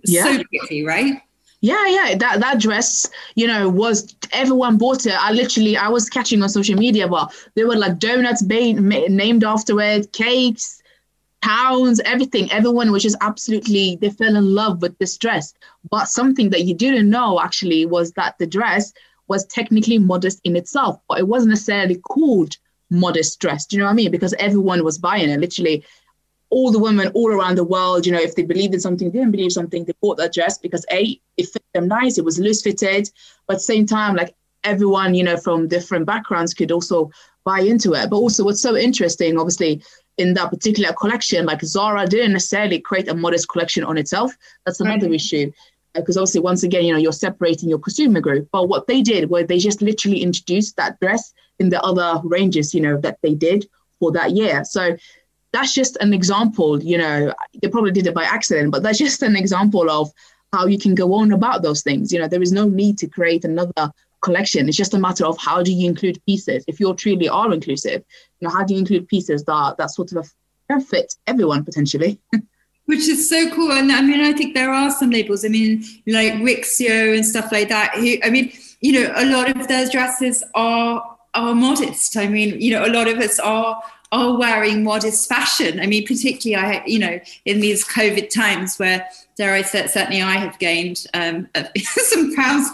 yeah. 0.04 0.24
so 0.24 0.44
pretty, 0.60 0.86
right? 0.86 1.22
Yeah, 1.62 1.88
yeah, 1.88 2.16
that 2.16 2.40
that 2.40 2.60
dress, 2.60 3.08
you 3.36 3.46
know, 3.46 3.70
was 3.70 4.16
everyone 4.32 4.78
bought 4.78 5.06
it. 5.06 5.14
I 5.14 5.32
literally, 5.32 5.78
I 5.78 5.90
was 5.90 6.10
catching 6.10 6.42
on 6.42 6.50
social 6.50 6.76
media, 6.76 7.08
but 7.08 7.32
there 7.56 7.68
were 7.68 7.76
like 7.76 8.00
donuts 8.00 8.42
being 8.42 8.88
named 8.88 9.44
after 9.44 9.80
it, 9.80 10.12
cakes, 10.12 10.82
pounds, 11.42 12.00
everything. 12.02 12.52
Everyone 12.52 12.92
was 12.92 13.04
just 13.04 13.18
absolutely, 13.22 13.98
they 14.02 14.10
fell 14.10 14.36
in 14.36 14.56
love 14.56 14.82
with 14.82 14.98
this 14.98 15.18
dress. 15.18 15.54
But 15.90 16.06
something 16.06 16.50
that 16.50 16.64
you 16.64 16.74
didn't 16.74 17.10
know 17.10 17.40
actually 17.40 17.86
was 17.86 18.14
that 18.14 18.40
the 18.40 18.48
dress 18.48 18.92
was 19.28 19.46
technically 19.46 20.00
modest 20.00 20.42
in 20.44 20.56
itself, 20.56 21.00
but 21.08 21.20
it 21.20 21.28
wasn't 21.28 21.52
necessarily 21.52 21.96
called 21.96 22.58
modest 22.90 23.40
dress. 23.40 23.66
Do 23.66 23.76
you 23.76 23.80
know 23.80 23.86
what 23.86 23.94
I 23.94 23.96
mean? 23.96 24.12
Because 24.12 24.34
everyone 24.34 24.84
was 24.84 24.98
buying 24.98 25.30
it. 25.30 25.40
Literally, 25.40 25.86
all 26.52 26.72
the 26.72 26.80
women 26.80 27.08
all 27.16 27.32
around 27.32 27.58
the 27.58 27.64
world, 27.64 28.06
you 28.06 28.12
know, 28.12 28.20
if 28.20 28.36
they 28.36 28.44
believed 28.44 28.74
in 28.74 28.80
something, 28.80 29.10
didn't 29.10 29.32
believe 29.32 29.54
something, 29.54 29.86
they 29.86 29.94
bought 30.02 30.18
that 30.18 30.34
dress 30.34 30.58
because 30.58 30.86
A, 30.92 31.20
it 31.38 31.48
fit 31.48 31.64
them 31.74 31.88
nice, 31.88 32.18
it 32.18 32.26
was 32.26 32.40
loose 32.40 32.62
fitted, 32.62 33.10
but 33.48 33.54
at 33.54 33.58
the 33.58 33.64
same 33.64 33.86
time, 33.86 34.16
like 34.16 34.36
everyone, 34.64 35.16
you 35.16 35.24
know, 35.24 35.38
from 35.38 35.68
different 35.68 36.06
backgrounds 36.06 36.54
could 36.54 36.72
also 36.72 37.10
buy 37.46 37.62
into 37.62 37.94
it. 37.94 38.10
But 38.10 38.18
also 38.18 38.44
what's 38.44 38.62
so 38.62 38.76
interesting, 38.76 39.40
obviously, 39.40 39.82
in 40.18 40.34
that 40.36 40.50
particular 40.50 40.94
collection, 40.94 41.46
like 41.46 41.64
Zara 41.64 42.06
didn't 42.06 42.34
necessarily 42.34 42.80
create 42.80 43.08
a 43.08 43.16
modest 43.16 43.48
collection 43.50 43.84
on 43.84 43.98
itself. 43.98 44.34
That's 44.66 44.82
another 44.82 45.08
right. 45.08 45.16
issue. 45.16 45.52
Because 45.94 46.16
uh, 46.16 46.22
obviously, 46.22 46.42
once 46.42 46.64
again, 46.64 46.86
you 46.86 46.94
know, 46.94 47.00
you're 47.00 47.12
separating 47.12 47.70
your 47.70 47.80
consumer 47.80 48.22
group. 48.22 48.48
But 48.52 48.70
what 48.70 48.88
they 48.88 49.02
did 49.02 49.30
was 49.30 49.48
they 49.48 49.58
just 49.58 49.82
literally 49.82 50.22
introduced 50.22 50.78
that 50.78 51.00
dress 51.00 51.34
in 51.60 51.70
the 51.70 51.82
other 51.82 52.22
ranges, 52.24 52.74
you 52.74 52.82
know, 52.82 52.98
that 52.98 53.20
they 53.22 53.34
did 53.34 53.68
for 54.00 54.12
that 54.12 54.32
year. 54.32 54.64
So 54.64 54.96
that's 55.54 55.74
just 55.74 55.98
an 55.98 56.14
example, 56.14 56.82
you 56.82 56.98
know, 56.98 57.34
they 57.62 57.68
probably 57.68 57.92
did 57.92 58.08
it 58.08 58.14
by 58.14 58.24
accident, 58.24 58.72
but 58.72 58.84
that's 58.84 58.98
just 58.98 59.22
an 59.22 59.36
example 59.36 59.90
of 59.90 60.12
how 60.54 60.66
you 60.66 60.78
can 60.78 60.96
go 60.96 61.14
on 61.14 61.32
about 61.32 61.62
those 61.62 61.82
things. 61.82 62.12
You 62.12 62.20
know, 62.20 62.28
there 62.28 62.42
is 62.42 62.52
no 62.52 62.68
need 62.68 62.98
to 63.00 63.08
create 63.08 63.46
another 63.46 63.92
collection. 64.22 64.68
It's 64.68 64.78
just 64.78 64.94
a 64.94 65.00
matter 65.00 65.26
of 65.26 65.38
how 65.38 65.62
do 65.64 65.72
you 65.72 65.90
include 65.90 66.22
pieces. 66.26 66.64
If 66.68 66.80
you 66.80 66.94
truly 66.94 67.28
are 67.28 67.52
inclusive, 67.54 68.04
you 68.40 68.48
know, 68.48 68.54
how 68.54 68.64
do 68.64 68.74
you 68.74 68.80
include 68.80 69.08
pieces 69.08 69.44
that 69.46 69.76
that 69.78 69.92
sort 69.92 70.14
of 70.14 70.30
fit 70.88 71.14
everyone 71.28 71.66
potentially? 71.66 72.20
Which 72.86 73.08
is 73.08 73.30
so 73.30 73.50
cool. 73.52 73.72
And 73.72 73.92
I 73.92 74.02
mean, 74.02 74.22
I 74.22 74.34
think 74.34 74.54
there 74.54 74.72
are 74.72 74.92
some 74.92 75.12
labels. 75.12 75.46
I 75.46 75.50
mean, 75.50 75.84
like 76.08 76.34
Rixo 76.34 77.16
and 77.16 77.26
stuff 77.26 77.52
like 77.52 77.70
that. 77.70 77.96
Who, 77.96 78.16
I 78.24 78.30
mean, 78.30 78.52
you 78.82 78.94
know, 78.94 79.14
a 79.16 79.26
lot 79.26 79.56
of 79.56 79.68
those 79.68 79.92
dresses 79.92 80.44
are 80.56 81.18
are 81.34 81.56
modest. 81.56 82.18
I 82.18 82.28
mean, 82.28 82.60
you 82.60 82.72
know, 82.72 82.86
a 82.86 82.92
lot 82.92 83.08
of 83.08 83.18
us 83.20 83.40
are 83.40 83.82
are 84.12 84.38
wearing 84.38 84.84
modest 84.84 85.30
fashion. 85.30 85.80
I 85.80 85.88
mean, 85.88 86.06
particularly, 86.06 86.64
I 86.64 86.84
you 86.86 87.00
know, 87.00 87.20
in 87.46 87.60
these 87.62 87.86
COVID 87.86 88.30
times 88.30 88.78
where 88.78 89.08
dare 89.38 89.54
I 89.54 89.62
say, 89.62 89.88
certainly 89.88 90.22
I 90.22 90.34
have 90.34 90.60
gained 90.60 91.06
um, 91.14 91.48
some 91.78 92.36
pounds. 92.36 92.70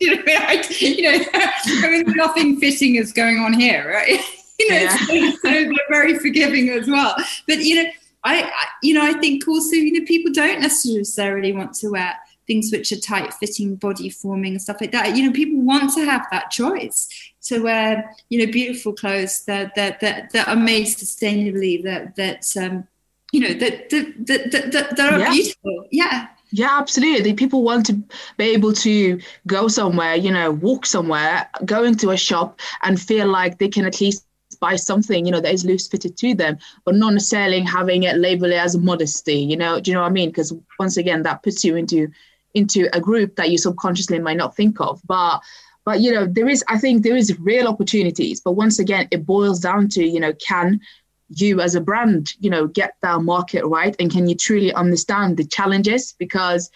you 0.00 0.14
know, 0.14 0.22
I, 0.26 0.64
you 0.78 1.02
know, 1.02 1.24
I 1.34 1.90
mean, 1.90 2.04
nothing 2.16 2.60
fitting 2.60 2.96
is 2.96 3.12
going 3.12 3.38
on 3.38 3.54
here, 3.54 3.90
right? 3.90 4.20
you 4.58 4.70
know, 4.70 4.76
yeah. 4.76 4.96
so, 4.96 5.30
so 5.30 5.38
they're 5.42 5.72
very 5.90 6.18
forgiving 6.18 6.68
as 6.70 6.86
well. 6.86 7.16
But 7.46 7.58
you 7.58 7.82
know, 7.82 7.90
I, 8.24 8.42
I, 8.42 8.66
you 8.82 8.94
know, 8.94 9.02
I 9.02 9.14
think 9.14 9.46
also, 9.48 9.76
you 9.76 9.98
know, 9.98 10.06
people 10.06 10.32
don't 10.32 10.60
necessarily 10.60 11.52
want 11.52 11.74
to 11.74 11.90
wear 11.90 12.14
things 12.46 12.70
which 12.72 12.92
are 12.92 13.00
tight 13.00 13.32
fitting, 13.34 13.76
body 13.76 14.08
forming, 14.08 14.52
and 14.52 14.62
stuff 14.62 14.80
like 14.80 14.92
that. 14.92 15.16
You 15.16 15.26
know, 15.26 15.32
people 15.32 15.60
want 15.60 15.92
to 15.94 16.04
have 16.04 16.26
that 16.30 16.50
choice 16.50 17.08
to 17.48 17.60
wear, 17.60 18.14
you 18.28 18.44
know, 18.44 18.52
beautiful 18.52 18.92
clothes 18.92 19.44
that 19.44 19.74
that 19.74 20.00
that, 20.00 20.30
that 20.32 20.48
are 20.48 20.56
made 20.56 20.86
sustainably, 20.86 21.82
that 21.84 22.16
that 22.16 22.46
um, 22.56 22.86
you 23.32 23.40
know, 23.40 23.54
that 23.54 23.90
that 23.90 24.26
that 24.26 24.72
that, 24.72 24.96
that 24.96 25.12
are 25.12 25.18
yeah. 25.18 25.30
beautiful. 25.30 25.86
Yeah. 25.90 26.28
Yeah, 26.50 26.78
absolutely. 26.78 27.34
People 27.34 27.62
want 27.62 27.84
to 27.86 28.02
be 28.38 28.54
able 28.54 28.72
to 28.72 29.20
go 29.46 29.68
somewhere, 29.68 30.14
you 30.14 30.30
know, 30.30 30.50
walk 30.50 30.86
somewhere, 30.86 31.46
go 31.66 31.84
into 31.84 32.08
a 32.08 32.16
shop 32.16 32.58
and 32.82 32.98
feel 32.98 33.28
like 33.28 33.58
they 33.58 33.68
can 33.68 33.84
at 33.84 34.00
least 34.00 34.24
buy 34.58 34.76
something, 34.76 35.26
you 35.26 35.32
know, 35.32 35.40
that 35.40 35.52
is 35.52 35.66
loose 35.66 35.86
fitted 35.86 36.16
to 36.16 36.34
them, 36.34 36.56
but 36.86 36.94
not 36.94 37.12
necessarily 37.12 37.60
having 37.60 38.04
it 38.04 38.16
labeled 38.16 38.52
as 38.52 38.78
modesty, 38.78 39.36
you 39.36 39.58
know, 39.58 39.78
do 39.78 39.90
you 39.90 39.94
know 39.94 40.00
what 40.00 40.08
I 40.08 40.12
mean? 40.12 40.30
Because 40.30 40.54
once 40.78 40.96
again, 40.96 41.22
that 41.24 41.42
puts 41.42 41.64
you 41.64 41.76
into 41.76 42.08
into 42.54 42.88
a 42.96 43.00
group 43.00 43.36
that 43.36 43.50
you 43.50 43.58
subconsciously 43.58 44.18
might 44.18 44.38
not 44.38 44.56
think 44.56 44.80
of. 44.80 45.00
But 45.06 45.40
but 45.88 46.00
you 46.02 46.12
know, 46.12 46.26
there 46.26 46.50
is 46.50 46.62
I 46.68 46.76
think 46.76 47.02
there 47.02 47.16
is 47.16 47.38
real 47.38 47.66
opportunities. 47.66 48.42
But 48.42 48.52
once 48.52 48.78
again, 48.78 49.08
it 49.10 49.24
boils 49.24 49.58
down 49.58 49.88
to, 49.94 50.04
you 50.04 50.20
know, 50.20 50.34
can 50.34 50.82
you 51.30 51.62
as 51.62 51.74
a 51.74 51.80
brand, 51.80 52.34
you 52.40 52.50
know, 52.50 52.66
get 52.66 52.96
that 53.00 53.22
market 53.22 53.64
right? 53.64 53.96
And 53.98 54.12
can 54.12 54.28
you 54.28 54.34
truly 54.34 54.70
understand 54.74 55.38
the 55.38 55.46
challenges? 55.46 56.14
Because 56.18 56.70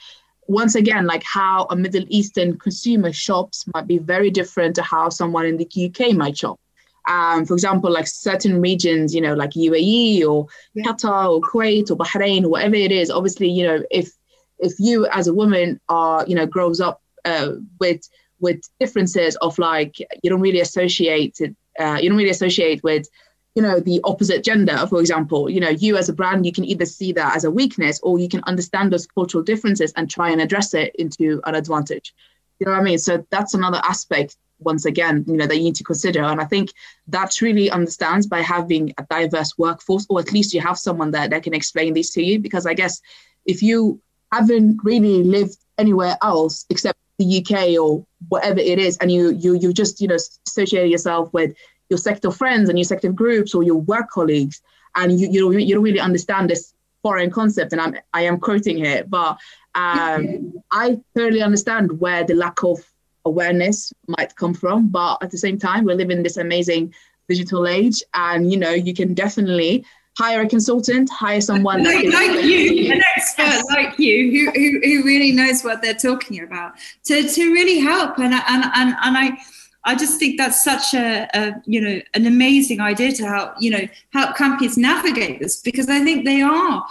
once 0.48 0.74
again, 0.76 1.04
like 1.04 1.22
how 1.24 1.66
a 1.68 1.76
Middle 1.76 2.06
Eastern 2.08 2.56
consumer 2.58 3.12
shops 3.12 3.66
might 3.74 3.86
be 3.86 3.98
very 3.98 4.30
different 4.30 4.76
to 4.76 4.82
how 4.82 5.10
someone 5.10 5.44
in 5.44 5.58
the 5.58 5.68
UK 5.86 6.14
might 6.14 6.38
shop. 6.38 6.58
Um, 7.06 7.44
for 7.44 7.52
example, 7.52 7.92
like 7.92 8.06
certain 8.06 8.62
regions, 8.62 9.14
you 9.14 9.20
know, 9.20 9.34
like 9.34 9.50
UAE 9.50 10.24
or 10.24 10.46
yeah. 10.72 10.84
Qatar 10.84 11.28
or 11.28 11.42
Kuwait 11.42 11.90
or 11.90 11.98
Bahrain, 11.98 12.44
or 12.44 12.48
whatever 12.48 12.76
it 12.76 12.92
is, 12.92 13.10
obviously, 13.10 13.50
you 13.50 13.66
know, 13.66 13.82
if 13.90 14.10
if 14.58 14.72
you 14.78 15.06
as 15.08 15.26
a 15.26 15.34
woman 15.34 15.78
are 15.90 16.24
you 16.26 16.34
know 16.34 16.46
grows 16.46 16.80
up 16.80 17.02
uh, 17.26 17.50
with 17.78 18.08
with 18.42 18.60
differences 18.78 19.36
of 19.36 19.58
like 19.58 19.98
you 20.00 20.28
don't 20.28 20.40
really 20.40 20.60
associate 20.60 21.40
it, 21.40 21.56
uh, 21.78 21.98
you 22.02 22.10
don't 22.10 22.18
really 22.18 22.30
associate 22.30 22.82
with 22.82 23.08
you 23.54 23.62
know 23.62 23.80
the 23.80 24.00
opposite 24.04 24.44
gender. 24.44 24.86
For 24.86 25.00
example 25.00 25.48
you 25.48 25.60
know 25.60 25.70
you 25.70 25.96
as 25.96 26.08
a 26.08 26.12
brand 26.12 26.44
you 26.44 26.52
can 26.52 26.64
either 26.64 26.84
see 26.84 27.12
that 27.12 27.36
as 27.36 27.44
a 27.44 27.50
weakness 27.50 28.00
or 28.02 28.18
you 28.18 28.28
can 28.28 28.42
understand 28.44 28.92
those 28.92 29.06
cultural 29.06 29.44
differences 29.44 29.92
and 29.96 30.10
try 30.10 30.30
and 30.30 30.40
address 30.40 30.74
it 30.74 30.94
into 30.96 31.40
an 31.44 31.54
advantage. 31.54 32.14
You 32.58 32.66
know 32.66 32.72
what 32.72 32.80
i 32.80 32.84
mean? 32.84 32.98
So 32.98 33.24
that's 33.30 33.54
another 33.54 33.80
aspect 33.84 34.36
once 34.58 34.84
again 34.84 35.24
you 35.26 35.36
know 35.36 35.46
that 35.46 35.56
you 35.56 35.64
need 35.64 35.76
to 35.76 35.84
consider. 35.84 36.22
And 36.22 36.40
i 36.40 36.44
think 36.44 36.70
that 37.08 37.40
really 37.40 37.70
understands 37.70 38.26
by 38.26 38.40
having 38.40 38.92
a 38.98 39.04
diverse 39.08 39.56
workforce 39.56 40.06
or 40.10 40.20
at 40.20 40.32
least 40.32 40.52
you 40.52 40.60
have 40.60 40.78
someone 40.78 41.10
there 41.12 41.28
that 41.28 41.42
can 41.42 41.54
explain 41.54 41.94
these 41.94 42.10
to 42.10 42.22
you. 42.22 42.38
Because 42.40 42.66
i 42.66 42.74
guess 42.74 43.00
if 43.46 43.62
you 43.62 44.00
haven't 44.32 44.80
really 44.82 45.22
lived 45.22 45.58
anywhere 45.78 46.16
else 46.22 46.64
except 46.70 46.98
the 47.22 47.38
UK 47.40 47.80
or 47.80 48.04
whatever 48.28 48.58
it 48.58 48.78
is, 48.78 48.96
and 48.98 49.10
you 49.10 49.30
you 49.30 49.54
you 49.54 49.72
just 49.72 50.00
you 50.00 50.08
know 50.08 50.18
associate 50.46 50.90
yourself 50.90 51.32
with 51.32 51.54
your 51.88 51.98
sector 51.98 52.30
friends 52.30 52.68
and 52.68 52.78
your 52.78 52.84
sector 52.84 53.12
groups 53.12 53.54
or 53.54 53.62
your 53.62 53.76
work 53.76 54.10
colleagues, 54.10 54.62
and 54.96 55.18
you 55.20 55.28
you 55.30 55.40
don't, 55.40 55.60
you 55.60 55.74
don't 55.74 55.84
really 55.84 56.00
understand 56.00 56.50
this 56.50 56.74
foreign 57.02 57.30
concept, 57.30 57.72
and 57.72 57.80
I'm 57.80 57.96
I 58.12 58.22
am 58.22 58.38
quoting 58.40 58.76
here, 58.76 59.04
but 59.06 59.38
um, 59.74 60.54
I 60.72 61.00
totally 61.16 61.42
understand 61.42 62.00
where 62.00 62.24
the 62.24 62.34
lack 62.34 62.62
of 62.62 62.78
awareness 63.24 63.92
might 64.08 64.34
come 64.36 64.54
from. 64.54 64.88
But 64.88 65.18
at 65.22 65.30
the 65.30 65.38
same 65.38 65.58
time, 65.58 65.84
we 65.84 65.94
live 65.94 66.10
in 66.10 66.22
this 66.22 66.36
amazing 66.36 66.94
digital 67.28 67.66
age, 67.66 68.02
and 68.14 68.50
you 68.50 68.58
know, 68.58 68.72
you 68.72 68.94
can 68.94 69.14
definitely 69.14 69.84
hire 70.18 70.42
a 70.42 70.48
consultant, 70.48 71.08
hire 71.10 71.40
someone 71.40 71.82
like, 71.84 72.04
like 72.12 72.44
you, 72.44 72.92
an 72.92 73.02
expert 73.16 73.62
like 73.70 73.98
you, 73.98 74.30
who, 74.30 74.50
who 74.52 74.80
who 74.82 75.04
really 75.04 75.32
knows 75.32 75.62
what 75.62 75.82
they're 75.82 75.94
talking 75.94 76.42
about, 76.42 76.74
to 77.04 77.22
to 77.28 77.52
really 77.52 77.78
help. 77.78 78.18
And 78.18 78.34
and 78.34 78.64
and 78.74 78.96
and 79.02 79.18
I. 79.18 79.38
I 79.84 79.96
just 79.96 80.20
think 80.20 80.38
that's 80.38 80.62
such 80.62 80.94
a, 80.94 81.28
a, 81.34 81.60
you 81.66 81.80
know 81.80 82.00
an 82.14 82.24
amazing 82.26 82.80
idea 82.80 83.10
to 83.14 83.26
help 83.26 83.54
you 83.58 83.68
know 83.68 83.88
help 84.12 84.36
companies 84.36 84.78
navigate 84.78 85.40
this 85.40 85.60
because 85.60 85.88
I 85.88 86.04
think 86.04 86.24
they 86.24 86.40
are 86.40 86.86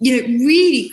you 0.00 0.20
know 0.20 0.44
really 0.44 0.90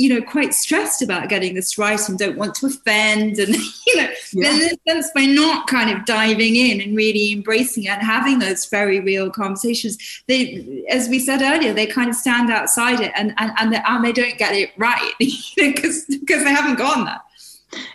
you 0.00 0.08
know 0.08 0.22
quite 0.22 0.54
stressed 0.54 1.02
about 1.02 1.28
getting 1.28 1.54
this 1.54 1.76
right 1.76 2.08
and 2.08 2.18
don't 2.18 2.38
want 2.38 2.54
to 2.54 2.66
offend 2.66 3.38
and 3.38 3.54
you 3.86 3.96
know 3.96 4.08
yeah. 4.32 4.50
in 4.50 4.62
a 4.62 4.90
sense 4.90 5.10
by 5.14 5.26
not 5.26 5.66
kind 5.66 5.90
of 5.90 6.06
diving 6.06 6.56
in 6.56 6.80
and 6.80 6.96
really 6.96 7.32
embracing 7.32 7.84
it 7.84 7.90
and 7.90 8.02
having 8.02 8.38
those 8.38 8.64
very 8.64 8.98
real 9.00 9.30
conversations 9.30 10.22
they 10.26 10.82
as 10.88 11.10
we 11.10 11.18
said 11.18 11.42
earlier 11.42 11.74
they 11.74 11.86
kind 11.86 12.08
of 12.08 12.16
stand 12.16 12.50
outside 12.50 13.00
it 13.00 13.12
and 13.14 13.34
and 13.36 13.52
and 13.58 13.74
they, 13.74 13.82
and 13.86 14.02
they 14.02 14.12
don't 14.12 14.38
get 14.38 14.54
it 14.54 14.70
right 14.78 15.12
because 15.18 16.06
because 16.06 16.44
they 16.44 16.50
haven't 16.50 16.78
gone 16.78 17.04
there 17.04 17.20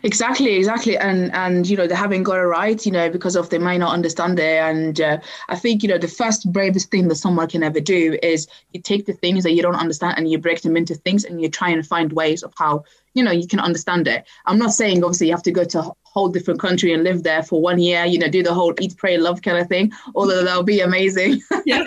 Exactly, 0.04 0.56
exactly, 0.56 0.98
and 0.98 1.34
and 1.34 1.68
you 1.68 1.76
know 1.76 1.88
they 1.88 1.96
haven't 1.96 2.24
got 2.24 2.38
it 2.38 2.46
right, 2.46 2.86
you 2.86 2.92
know, 2.92 3.10
because 3.10 3.36
of 3.36 3.50
they 3.50 3.58
might 3.58 3.78
not 3.78 3.94
understand 3.94 4.40
it. 4.40 4.62
And 4.62 5.02
uh, 5.02 5.18
I 5.50 5.58
think 5.58 5.84
you 5.84 5.90
know 5.90 5.98
the 5.98 6.08
first 6.08 6.52
bravest 6.52 6.92
thing 6.92 7.08
that 7.10 7.16
someone 7.16 7.50
can 7.50 7.64
ever 7.64 7.82
do 7.82 8.18
is 8.24 8.48
you 8.72 8.82
take 8.82 9.06
the 9.06 9.14
things 9.14 9.44
that 9.44 9.52
you 9.52 9.62
don't 9.62 9.76
understand 9.76 10.16
and 10.18 10.30
you 10.32 10.38
break 10.38 10.62
them 10.62 10.78
into 10.78 10.96
things, 10.96 11.26
and 11.26 11.42
you 11.42 11.50
try 11.50 11.70
and 11.70 11.86
find 11.86 12.14
ways 12.14 12.42
of 12.42 12.54
how 12.58 12.86
you 13.16 13.24
know 13.24 13.32
you 13.32 13.48
can 13.48 13.60
understand 13.60 14.08
it. 14.08 14.26
I'm 14.46 14.58
not 14.58 14.72
saying 14.72 15.04
obviously 15.04 15.28
you 15.28 15.34
have 15.34 15.44
to 15.44 15.52
go 15.52 15.66
to 15.66 15.80
a 15.80 15.92
whole 16.04 16.30
different 16.30 16.62
country 16.62 16.94
and 16.94 17.04
live 17.04 17.24
there 17.24 17.44
for 17.44 17.62
one 17.62 17.78
year, 17.78 18.06
you 18.06 18.18
know, 18.18 18.30
do 18.30 18.42
the 18.42 18.54
whole 18.54 18.74
eat, 18.80 18.96
pray, 18.96 19.18
love 19.18 19.42
kind 19.42 19.58
of 19.58 19.68
thing. 19.68 19.92
Although 20.16 20.46
that 20.46 20.56
would 20.56 20.66
be 20.66 20.80
amazing. 20.80 21.42
Yeah. 21.66 21.84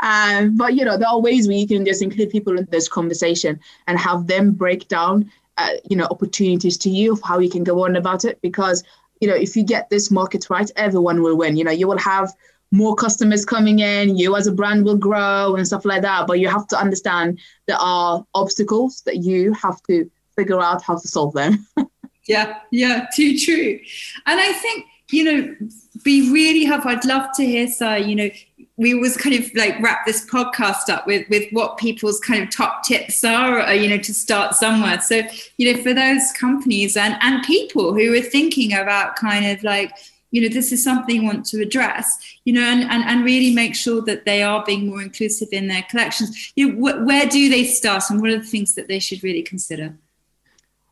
um, 0.00 0.56
but 0.62 0.74
you 0.74 0.84
know 0.84 0.96
there 0.96 1.08
are 1.08 1.20
ways 1.20 1.48
where 1.48 1.56
you 1.56 1.66
can 1.66 1.84
just 1.84 2.02
include 2.02 2.30
people 2.30 2.56
in 2.58 2.68
this 2.70 2.88
conversation 2.88 3.58
and 3.88 3.98
have 3.98 4.28
them 4.28 4.52
break 4.52 4.86
down 4.88 5.30
uh, 5.58 5.70
you 5.88 5.96
know 5.96 6.06
opportunities 6.10 6.78
to 6.78 6.90
you 6.90 7.12
of 7.12 7.20
how 7.22 7.38
you 7.38 7.50
can 7.50 7.64
go 7.64 7.84
on 7.84 7.96
about 7.96 8.24
it 8.24 8.40
because 8.42 8.82
you 9.20 9.28
know 9.28 9.34
if 9.34 9.56
you 9.56 9.62
get 9.62 9.90
this 9.90 10.10
market 10.10 10.48
right 10.50 10.70
everyone 10.76 11.22
will 11.22 11.36
win. 11.36 11.56
You 11.56 11.64
know 11.64 11.70
you 11.70 11.86
will 11.88 11.98
have 11.98 12.32
more 12.70 12.94
customers 12.94 13.44
coming 13.44 13.80
in 13.80 14.16
you 14.16 14.34
as 14.34 14.46
a 14.46 14.52
brand 14.52 14.84
will 14.84 14.96
grow 14.96 15.54
and 15.56 15.66
stuff 15.66 15.84
like 15.84 16.00
that 16.02 16.26
but 16.26 16.40
you 16.40 16.48
have 16.48 16.66
to 16.66 16.76
understand 16.78 17.38
there 17.66 17.76
are 17.76 18.24
obstacles 18.34 19.02
that 19.02 19.18
you 19.18 19.52
have 19.52 19.82
to 19.82 20.10
figure 20.34 20.58
out 20.58 20.82
how 20.82 20.96
to 20.96 21.06
solve 21.06 21.34
them. 21.34 21.66
Yeah 22.28 22.60
yeah 22.70 23.06
too 23.14 23.36
true. 23.36 23.80
And 24.26 24.38
i 24.38 24.52
think 24.52 24.86
you 25.10 25.24
know 25.24 25.56
be 26.04 26.32
really 26.32 26.64
helpful 26.64 26.90
i'd 26.90 27.04
love 27.04 27.26
to 27.34 27.44
hear 27.44 27.68
sir 27.68 27.96
you 27.96 28.16
know 28.16 28.30
we 28.82 28.94
always 28.94 29.16
kind 29.16 29.34
of 29.34 29.54
like 29.54 29.80
wrap 29.80 30.04
this 30.04 30.26
podcast 30.26 30.88
up 30.88 31.06
with 31.06 31.28
with 31.30 31.48
what 31.52 31.78
people's 31.78 32.20
kind 32.20 32.42
of 32.42 32.50
top 32.50 32.82
tips 32.82 33.24
are, 33.24 33.60
uh, 33.60 33.72
you 33.72 33.88
know, 33.88 33.98
to 33.98 34.12
start 34.12 34.54
somewhere. 34.54 35.00
So, 35.00 35.22
you 35.56 35.72
know, 35.72 35.82
for 35.82 35.94
those 35.94 36.32
companies 36.32 36.96
and 36.96 37.16
and 37.20 37.42
people 37.44 37.94
who 37.94 38.12
are 38.14 38.20
thinking 38.20 38.74
about 38.74 39.16
kind 39.16 39.46
of 39.46 39.62
like, 39.62 39.92
you 40.32 40.42
know, 40.42 40.48
this 40.48 40.72
is 40.72 40.82
something 40.82 41.16
you 41.16 41.24
want 41.24 41.46
to 41.46 41.62
address, 41.62 42.18
you 42.44 42.52
know, 42.52 42.62
and 42.62 42.82
and, 42.82 43.04
and 43.04 43.24
really 43.24 43.54
make 43.54 43.74
sure 43.74 44.02
that 44.02 44.24
they 44.24 44.42
are 44.42 44.64
being 44.66 44.88
more 44.88 45.00
inclusive 45.00 45.48
in 45.52 45.68
their 45.68 45.84
collections. 45.88 46.52
You 46.56 46.72
know, 46.72 46.74
wh- 46.74 47.06
where 47.06 47.26
do 47.26 47.48
they 47.48 47.64
start, 47.64 48.04
and 48.10 48.20
what 48.20 48.30
are 48.30 48.38
the 48.38 48.44
things 48.44 48.74
that 48.74 48.88
they 48.88 48.98
should 48.98 49.22
really 49.22 49.42
consider? 49.42 49.96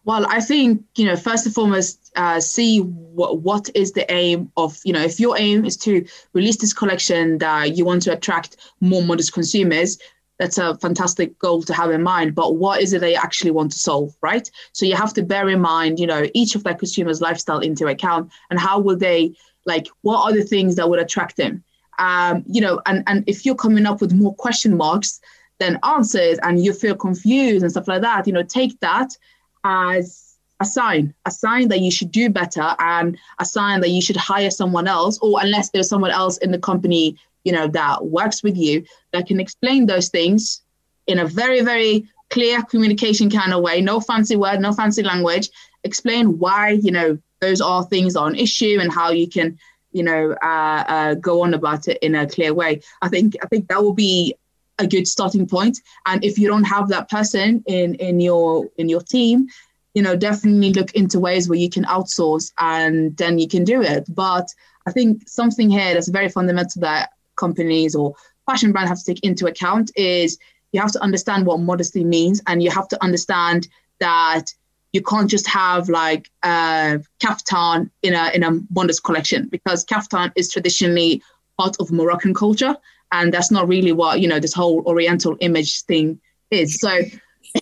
Well, 0.05 0.27
I 0.29 0.41
think 0.41 0.83
you 0.97 1.05
know 1.05 1.17
first 1.17 1.47
and 1.47 1.55
foremost, 1.55 2.11
uh, 2.17 2.41
see 2.41 2.81
what 2.81 3.41
what 3.43 3.69
is 3.75 3.93
the 3.93 4.11
aim 4.11 4.51
of 4.57 4.79
you 4.85 4.93
know 4.93 5.03
if 5.03 5.21
your 5.21 5.39
aim 5.39 5.65
is 5.65 5.77
to 5.79 6.05
release 6.33 6.57
this 6.57 6.73
collection 6.73 7.39
that 7.39 7.77
you 7.77 7.85
want 7.85 8.03
to 8.03 8.13
attract 8.13 8.57
more 8.81 9.03
modest 9.03 9.33
consumers, 9.33 9.99
that's 10.39 10.57
a 10.57 10.75
fantastic 10.79 11.39
goal 11.39 11.63
to 11.63 11.75
have 11.75 11.91
in 11.91 12.03
mind. 12.03 12.35
But 12.35 12.57
what 12.57 12.81
is 12.81 12.95
it 12.95 13.01
they 13.01 13.15
actually 13.15 13.51
want 13.51 13.73
to 13.73 13.79
solve, 13.79 14.17
right? 14.23 14.51
So 14.73 14.87
you 14.87 14.97
have 14.97 15.13
to 15.15 15.23
bear 15.23 15.51
in 15.51 15.61
mind, 15.61 16.01
you 16.01 16.07
know, 16.07 16.27
each 16.33 16.55
of 16.55 16.65
their 16.65 16.75
consumers' 16.75 17.21
lifestyle 17.21 17.61
into 17.61 17.87
account 17.87 18.33
and 18.49 18.59
how 18.59 18.81
will 18.81 18.97
they 18.97 19.35
like 19.67 19.87
what 20.01 20.25
are 20.25 20.33
the 20.33 20.43
things 20.43 20.77
that 20.77 20.89
would 20.89 20.99
attract 20.99 21.37
them, 21.37 21.63
um, 21.99 22.43
you 22.47 22.63
know, 22.63 22.81
and 22.87 23.05
and 23.07 23.23
if 23.27 23.45
you're 23.45 23.55
coming 23.55 23.85
up 23.85 24.01
with 24.01 24.15
more 24.15 24.35
question 24.35 24.79
marks 24.79 25.21
than 25.59 25.79
answers 25.83 26.39
and 26.43 26.65
you 26.65 26.73
feel 26.73 26.97
confused 26.97 27.63
and 27.63 27.71
stuff 27.71 27.87
like 27.87 28.01
that, 28.01 28.27
you 28.27 28.33
know, 28.33 28.43
take 28.43 28.81
that 28.81 29.15
as 29.65 30.37
a 30.61 30.65
sign, 30.65 31.15
a 31.25 31.31
sign 31.31 31.69
that 31.69 31.81
you 31.81 31.91
should 31.91 32.13
do 32.13 32.29
better 32.29 32.75
and 32.79 33.17
a 33.39 33.45
sign 33.45 33.81
that 33.81 33.91
you 33.91 34.03
should 34.03 34.17
hire 34.17 34.51
someone 34.51 34.87
else, 34.87 35.19
or 35.21 35.41
unless 35.41 35.71
there's 35.71 35.89
someone 35.89 36.11
else 36.11 36.37
in 36.39 36.51
the 36.51 36.59
company, 36.59 37.17
you 37.45 37.53
know, 37.53 37.67
that 37.69 38.05
works 38.07 38.43
with 38.43 38.57
you 38.57 38.85
that 39.13 39.27
can 39.27 39.41
explain 39.41 39.87
those 39.87 40.09
things 40.11 40.63
in 41.07 41.19
a 41.19 41.27
very, 41.27 41.63
very 41.63 42.07
clear 42.29 42.63
communication 42.63 43.31
kind 43.31 43.53
of 43.53 43.63
way, 43.63 43.81
no 43.81 44.01
fancy 44.01 44.37
word, 44.37 44.61
no 44.61 44.73
fancy 44.73 45.03
language, 45.03 45.49
explain 45.83 46.39
why, 46.39 46.71
you 46.71 46.91
know, 46.91 47.19
those 47.41 47.61
are 47.61 47.85
things 47.85 48.15
on 48.15 48.35
issue 48.35 48.79
and 48.81 48.93
how 48.93 49.11
you 49.11 49.27
can, 49.27 49.59
you 49.93 50.03
know, 50.03 50.37
uh, 50.43 50.85
uh, 50.87 51.15
go 51.15 51.43
on 51.43 51.55
about 51.55 51.89
it 51.89 51.99
in 52.03 52.15
a 52.15 52.27
clear 52.27 52.53
way. 52.55 52.81
I 53.03 53.09
think 53.09 53.35
I 53.43 53.47
think 53.47 53.69
that 53.69 53.83
will 53.83 53.95
be 53.95 54.35
a 54.81 54.87
good 54.87 55.07
starting 55.07 55.47
point. 55.47 55.79
And 56.07 56.25
if 56.25 56.39
you 56.39 56.49
don't 56.49 56.65
have 56.65 56.89
that 56.89 57.09
person 57.09 57.63
in 57.67 57.95
in 57.97 58.21
your 58.21 58.67
in 58.79 58.89
your 58.89 59.01
team, 59.01 59.47
you 59.95 60.03
know, 60.03 60.17
definitely 60.17 60.73
look 60.73 60.93
into 60.95 61.21
ways 61.21 61.49
where 61.49 61.59
you 61.59 61.71
can 61.71 61.85
outsource 61.85 62.53
and 62.59 63.17
then 63.17 63.39
you 63.39 63.49
can 63.49 63.65
do 63.65 63.83
it. 63.83 64.05
But 64.09 64.49
I 64.87 64.93
think 64.93 65.29
something 65.29 65.71
here 65.71 65.95
that's 65.95 66.09
very 66.09 66.29
fundamental 66.29 66.81
that 66.81 67.11
companies 67.37 67.95
or 67.95 68.15
fashion 68.47 68.73
brands 68.73 68.91
have 68.91 68.99
to 68.99 69.05
take 69.05 69.25
into 69.25 69.47
account 69.47 69.91
is 69.97 70.39
you 70.73 70.81
have 70.81 70.93
to 70.93 71.03
understand 71.03 71.47
what 71.47 71.61
modesty 71.61 72.05
means 72.05 72.41
and 72.47 72.63
you 72.63 72.71
have 72.71 72.89
to 72.89 73.03
understand 73.03 73.69
that 73.99 74.53
you 74.93 75.03
can't 75.03 75.31
just 75.31 75.47
have 75.47 75.89
like 75.89 76.31
a 76.43 77.01
kaftan 77.23 77.91
in 78.03 78.15
a 78.15 78.31
in 78.35 78.43
a 78.43 78.51
modest 78.71 79.05
collection 79.05 79.49
because 79.49 79.85
kaftan 79.85 80.33
is 80.37 80.51
traditionally 80.51 81.23
part 81.59 81.77
of 81.81 81.93
Moroccan 81.93 82.35
culture 82.35 82.77
and 83.13 83.33
that's 83.33 83.51
not 83.51 83.69
really 83.69 83.93
what 83.93 84.21
you 84.21 84.29
know 84.29 84.41
this 84.41 84.55
whole 84.55 84.83
oriental 84.87 85.37
image 85.41 85.83
thing 85.83 86.21
is 86.51 86.79
so 86.81 87.01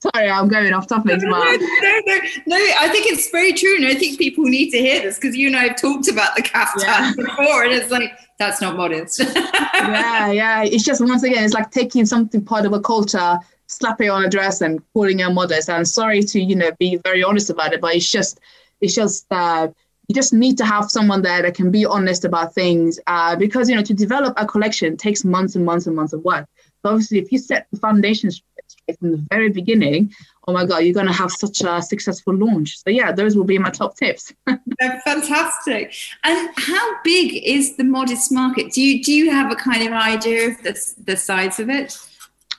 sorry 0.00 0.30
i'm 0.30 0.48
going 0.48 0.72
off 0.72 0.86
topic 0.86 1.20
no, 1.20 1.28
no, 1.28 1.56
no, 1.56 2.18
no, 2.46 2.56
i 2.78 2.88
think 2.90 3.06
it's 3.06 3.30
very 3.30 3.52
true 3.52 3.76
and 3.76 3.86
i 3.86 3.94
think 3.94 4.18
people 4.18 4.44
need 4.44 4.70
to 4.70 4.78
hear 4.78 5.00
this 5.02 5.18
because 5.18 5.36
you 5.36 5.48
and 5.48 5.56
i 5.56 5.64
have 5.64 5.80
talked 5.80 6.08
about 6.08 6.34
the 6.36 6.42
kaftan 6.42 6.82
yeah. 6.82 7.12
before 7.16 7.64
and 7.64 7.72
it's 7.72 7.90
like 7.90 8.12
that's 8.38 8.60
not 8.60 8.76
modest 8.76 9.20
yeah 9.34 10.30
yeah 10.30 10.62
it's 10.64 10.84
just 10.84 11.04
once 11.04 11.22
again 11.22 11.44
it's 11.44 11.54
like 11.54 11.70
taking 11.70 12.06
something 12.06 12.44
part 12.44 12.64
of 12.64 12.72
a 12.72 12.80
culture 12.80 13.38
slapping 13.66 14.08
on 14.08 14.24
a 14.24 14.30
dress 14.30 14.60
and 14.62 14.80
calling 14.94 15.20
it 15.20 15.28
modest 15.30 15.68
and 15.68 15.86
sorry 15.86 16.22
to 16.22 16.40
you 16.40 16.54
know 16.54 16.70
be 16.78 16.98
very 17.04 17.22
honest 17.22 17.50
about 17.50 17.72
it 17.72 17.80
but 17.80 17.94
it's 17.94 18.10
just 18.10 18.40
it's 18.80 18.94
just 18.94 19.26
uh 19.30 19.68
you 20.08 20.14
just 20.14 20.32
need 20.32 20.56
to 20.56 20.64
have 20.64 20.90
someone 20.90 21.20
there 21.20 21.42
that 21.42 21.54
can 21.54 21.70
be 21.70 21.84
honest 21.84 22.24
about 22.24 22.54
things 22.54 22.98
uh, 23.06 23.36
because 23.36 23.68
you 23.68 23.76
know 23.76 23.82
to 23.82 23.94
develop 23.94 24.34
a 24.38 24.46
collection 24.46 24.96
takes 24.96 25.24
months 25.24 25.54
and 25.54 25.64
months 25.64 25.86
and 25.86 25.94
months 25.94 26.14
of 26.14 26.24
work. 26.24 26.48
So 26.82 26.90
obviously 26.90 27.18
if 27.18 27.30
you 27.30 27.38
set 27.38 27.66
the 27.70 27.78
foundations 27.78 28.42
straight 28.68 28.98
from 28.98 29.12
the 29.12 29.26
very 29.30 29.50
beginning 29.50 30.12
oh 30.46 30.52
my 30.52 30.64
god 30.64 30.78
you're 30.78 30.94
going 30.94 31.06
to 31.06 31.12
have 31.12 31.30
such 31.30 31.60
a 31.60 31.82
successful 31.82 32.34
launch. 32.34 32.82
So 32.82 32.90
yeah 32.90 33.12
those 33.12 33.36
will 33.36 33.44
be 33.44 33.58
my 33.58 33.70
top 33.70 33.96
tips. 33.96 34.32
They're 34.46 35.00
fantastic. 35.04 35.94
And 36.24 36.50
how 36.56 37.02
big 37.04 37.42
is 37.44 37.76
the 37.76 37.84
modest 37.84 38.32
market? 38.32 38.72
Do 38.72 38.80
you 38.80 39.02
do 39.02 39.12
you 39.12 39.30
have 39.30 39.52
a 39.52 39.56
kind 39.56 39.86
of 39.86 39.92
idea 39.92 40.48
of 40.48 40.62
the, 40.62 40.94
the 41.04 41.16
size 41.16 41.60
of 41.60 41.68
it? 41.68 41.98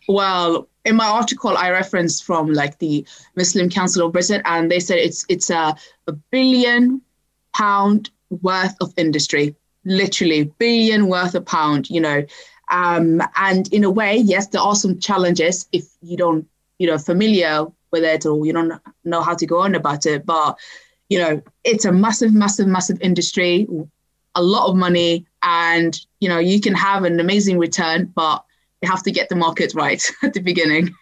Well 0.08 0.68
in 0.86 0.96
my 0.96 1.06
article 1.06 1.58
i 1.58 1.70
referenced 1.70 2.24
from 2.24 2.54
like 2.54 2.80
the 2.80 3.06
muslim 3.36 3.70
council 3.70 4.06
of 4.06 4.14
britain 4.14 4.42
and 4.46 4.72
they 4.72 4.80
said 4.80 4.98
it's 4.98 5.26
it's 5.28 5.50
a, 5.50 5.76
a 6.08 6.14
billion 6.32 7.02
pound 7.56 8.10
worth 8.30 8.76
of 8.82 8.94
industry, 8.98 9.56
literally 9.86 10.44
billion 10.60 11.08
worth 11.08 11.36
of 11.36 11.46
pound, 11.46 11.90
you 11.90 12.02
know. 12.02 12.26
Um, 12.72 13.22
and 13.36 13.72
in 13.74 13.84
a 13.84 13.90
way, 13.90 14.18
yes, 14.18 14.48
there 14.48 14.62
are 14.62 14.76
some 14.76 15.00
challenges 15.00 15.68
if 15.72 15.86
you 16.02 16.18
don't, 16.18 16.48
you 16.78 16.88
know, 16.88 16.98
familiar 16.98 17.66
with 17.92 18.04
it 18.04 18.26
or 18.26 18.46
you 18.46 18.54
don't 18.54 18.80
know 19.04 19.22
how 19.22 19.34
to 19.34 19.46
go 19.46 19.62
on 19.62 19.76
about 19.76 20.06
it. 20.06 20.26
But 20.26 20.58
you 21.10 21.18
know, 21.18 21.42
it's 21.64 21.86
a 21.86 21.92
massive, 21.92 22.34
massive, 22.34 22.68
massive 22.68 23.02
industry, 23.02 23.68
a 24.36 24.44
lot 24.44 24.70
of 24.70 24.76
money, 24.76 25.26
and 25.42 26.00
you 26.20 26.30
know, 26.30 26.38
you 26.38 26.62
can 26.62 26.76
have 26.76 27.04
an 27.04 27.20
amazing 27.20 27.58
return, 27.58 28.06
but 28.16 28.46
you 28.82 28.90
have 28.90 29.04
to 29.04 29.12
get 29.12 29.30
the 29.30 29.36
market 29.36 29.74
right 29.74 30.04
at 30.24 30.34
the 30.34 30.40
beginning. 30.40 30.94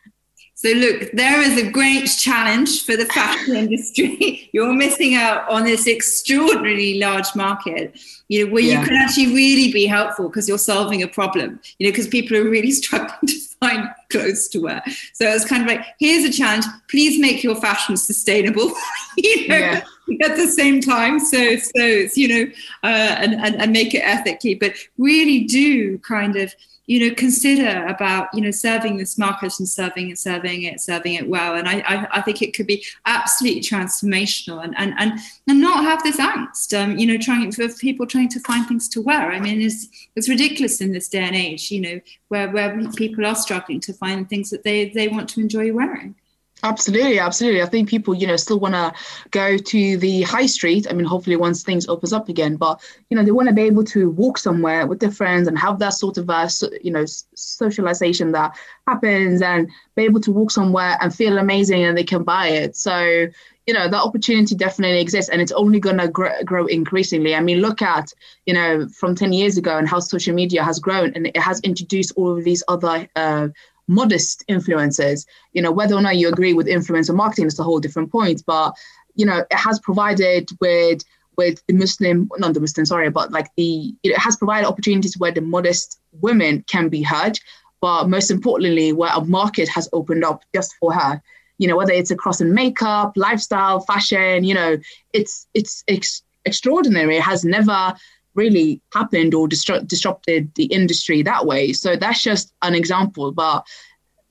So 0.57 0.69
look, 0.69 1.11
there 1.11 1.39
is 1.39 1.55
a 1.55 1.69
great 1.69 2.07
challenge 2.07 2.83
for 2.83 2.97
the 2.97 3.05
fashion 3.05 3.55
industry. 3.63 4.49
You're 4.53 4.73
missing 4.73 5.13
out 5.13 5.47
on 5.47 5.65
this 5.65 5.87
extraordinarily 5.87 6.97
large 6.97 7.27
market, 7.35 7.95
you 8.27 8.43
know, 8.43 8.51
where 8.51 8.63
yeah. 8.63 8.79
you 8.79 8.87
can 8.87 8.95
actually 8.95 9.35
really 9.35 9.71
be 9.71 9.85
helpful 9.85 10.29
because 10.29 10.49
you're 10.49 10.57
solving 10.57 11.03
a 11.03 11.07
problem, 11.07 11.59
you 11.77 11.85
know, 11.85 11.91
because 11.91 12.07
people 12.07 12.35
are 12.37 12.43
really 12.43 12.71
struggling 12.81 13.19
to 13.27 13.39
find 13.59 13.87
clothes 14.09 14.47
to 14.47 14.59
wear. 14.63 14.81
So 15.13 15.29
it's 15.29 15.45
kind 15.45 15.61
of 15.61 15.67
like, 15.67 15.85
here's 15.99 16.23
a 16.23 16.35
challenge. 16.35 16.65
Please 16.89 17.21
make 17.21 17.43
your 17.43 17.55
fashion 17.55 17.95
sustainable. 17.95 18.71
you 19.17 19.47
know, 19.49 19.57
yeah. 19.57 19.83
at 20.23 20.37
the 20.37 20.47
same 20.47 20.81
time. 20.81 21.19
So 21.19 21.57
so 21.57 21.71
it's 21.75 22.17
you 22.17 22.27
know, 22.29 22.51
uh, 22.83 23.15
and, 23.19 23.35
and 23.35 23.61
and 23.61 23.71
make 23.71 23.93
it 23.93 23.99
ethically, 23.99 24.55
but 24.55 24.73
really 24.97 25.43
do 25.43 25.99
kind 25.99 26.35
of 26.35 26.55
you 26.87 26.99
know 26.99 27.13
consider 27.15 27.85
about 27.85 28.29
you 28.33 28.41
know 28.41 28.51
serving 28.51 28.97
this 28.97 29.17
market 29.17 29.53
and 29.59 29.69
serving 29.69 30.07
and 30.07 30.17
serving 30.17 30.63
it 30.63 30.81
serving 30.81 31.13
it 31.13 31.27
well. 31.27 31.55
And 31.55 31.67
I, 31.67 31.83
I, 31.85 32.07
I 32.13 32.21
think 32.21 32.41
it 32.41 32.55
could 32.55 32.65
be 32.65 32.83
absolutely 33.05 33.61
transformational 33.61 34.63
and 34.63 34.73
and 34.77 34.93
and, 34.97 35.19
and 35.47 35.61
not 35.61 35.83
have 35.83 36.01
this 36.03 36.17
angst 36.17 36.77
um, 36.77 36.97
you 36.97 37.05
know 37.05 37.17
trying 37.17 37.51
for 37.51 37.67
people 37.69 38.07
trying 38.07 38.29
to 38.29 38.39
find 38.39 38.67
things 38.67 38.87
to 38.89 39.01
wear. 39.01 39.31
I 39.31 39.39
mean 39.39 39.61
it's 39.61 39.87
it's 40.15 40.29
ridiculous 40.29 40.81
in 40.81 40.93
this 40.93 41.09
day 41.09 41.19
and 41.19 41.35
age 41.35 41.69
you 41.69 41.81
know 41.81 42.01
where 42.29 42.49
where 42.49 42.91
people 42.93 43.25
are 43.25 43.35
struggling 43.35 43.81
to 43.81 43.93
find 43.93 44.27
things 44.27 44.49
that 44.49 44.63
they 44.63 44.89
they 44.89 45.07
want 45.07 45.29
to 45.29 45.41
enjoy 45.41 45.71
wearing 45.73 46.15
Absolutely, 46.63 47.19
absolutely. 47.19 47.61
I 47.61 47.67
think 47.67 47.87
people, 47.87 48.15
you 48.15 48.25
know, 48.25 48.35
still 48.35 48.59
want 48.59 48.73
to 48.73 48.91
go 49.29 49.57
to 49.57 49.97
the 49.97 50.23
high 50.23 50.47
street. 50.47 50.87
I 50.89 50.93
mean, 50.93 51.05
hopefully 51.05 51.35
once 51.35 51.61
things 51.61 51.87
opens 51.87 52.13
up 52.13 52.29
again, 52.29 52.55
but 52.55 52.81
you 53.09 53.17
know, 53.17 53.23
they 53.23 53.29
want 53.31 53.47
to 53.47 53.53
be 53.53 53.61
able 53.61 53.83
to 53.85 54.09
walk 54.09 54.39
somewhere 54.39 54.87
with 54.87 54.99
their 54.99 55.11
friends 55.11 55.47
and 55.47 55.57
have 55.57 55.77
that 55.79 55.93
sort 55.93 56.17
of, 56.17 56.27
uh, 56.31 56.49
you 56.81 56.89
know, 56.89 57.05
socialization 57.35 58.31
that 58.31 58.57
happens, 58.87 59.43
and 59.43 59.69
be 59.95 60.03
able 60.03 60.19
to 60.21 60.31
walk 60.31 60.49
somewhere 60.49 60.97
and 60.99 61.13
feel 61.13 61.37
amazing, 61.37 61.83
and 61.83 61.95
they 61.95 62.03
can 62.03 62.23
buy 62.23 62.47
it. 62.47 62.75
So, 62.75 63.27
you 63.67 63.73
know, 63.73 63.87
that 63.87 64.01
opportunity 64.01 64.55
definitely 64.55 64.99
exists, 64.99 65.29
and 65.29 65.39
it's 65.41 65.51
only 65.51 65.79
going 65.79 65.97
to 65.99 66.07
grow, 66.07 66.31
grow 66.43 66.65
increasingly. 66.65 67.35
I 67.35 67.39
mean, 67.39 67.59
look 67.59 67.83
at, 67.83 68.11
you 68.47 68.55
know, 68.55 68.87
from 68.87 69.13
ten 69.13 69.31
years 69.31 69.57
ago 69.57 69.77
and 69.77 69.87
how 69.87 69.99
social 69.99 70.33
media 70.33 70.63
has 70.63 70.79
grown, 70.79 71.13
and 71.13 71.27
it 71.27 71.37
has 71.37 71.59
introduced 71.59 72.13
all 72.15 72.35
of 72.35 72.43
these 72.43 72.63
other. 72.67 73.07
Uh, 73.15 73.49
modest 73.87 74.43
influencers. 74.49 75.25
You 75.53 75.61
know, 75.61 75.71
whether 75.71 75.95
or 75.95 76.01
not 76.01 76.17
you 76.17 76.27
agree 76.27 76.53
with 76.53 76.67
influencer 76.67 77.15
marketing 77.15 77.47
is 77.47 77.59
a 77.59 77.63
whole 77.63 77.79
different 77.79 78.11
point. 78.11 78.43
But 78.45 78.73
you 79.15 79.25
know, 79.25 79.39
it 79.39 79.57
has 79.57 79.79
provided 79.79 80.49
with 80.61 81.03
with 81.37 81.61
the 81.67 81.73
Muslim, 81.73 82.29
not 82.37 82.53
the 82.53 82.59
Muslim, 82.59 82.85
sorry, 82.85 83.09
but 83.09 83.31
like 83.31 83.49
the 83.55 83.93
it 84.03 84.17
has 84.17 84.35
provided 84.37 84.67
opportunities 84.67 85.17
where 85.17 85.31
the 85.31 85.41
modest 85.41 85.99
women 86.21 86.63
can 86.67 86.89
be 86.89 87.03
heard. 87.03 87.39
But 87.79 88.09
most 88.09 88.31
importantly, 88.31 88.91
where 88.91 89.11
a 89.13 89.23
market 89.23 89.69
has 89.69 89.87
opened 89.93 90.23
up 90.23 90.43
just 90.53 90.75
for 90.79 90.93
her. 90.93 91.21
You 91.59 91.67
know, 91.67 91.77
whether 91.77 91.93
it's 91.93 92.11
across 92.11 92.41
in 92.41 92.53
makeup, 92.53 93.13
lifestyle, 93.15 93.79
fashion, 93.81 94.43
you 94.43 94.53
know, 94.53 94.77
it's 95.13 95.47
it's 95.53 95.83
ex- 95.87 96.23
extraordinary. 96.45 97.17
It 97.17 97.23
has 97.23 97.43
never 97.43 97.95
really 98.37 98.81
happened 98.93 99.33
or 99.33 99.47
disrupt, 99.47 99.87
disrupted 99.87 100.53
the 100.55 100.65
industry 100.65 101.23
that 101.23 101.45
way. 101.45 101.73
So 101.73 101.95
that's 101.97 102.21
just 102.21 102.53
an 102.61 102.75
example. 102.75 103.31
But 103.31 103.65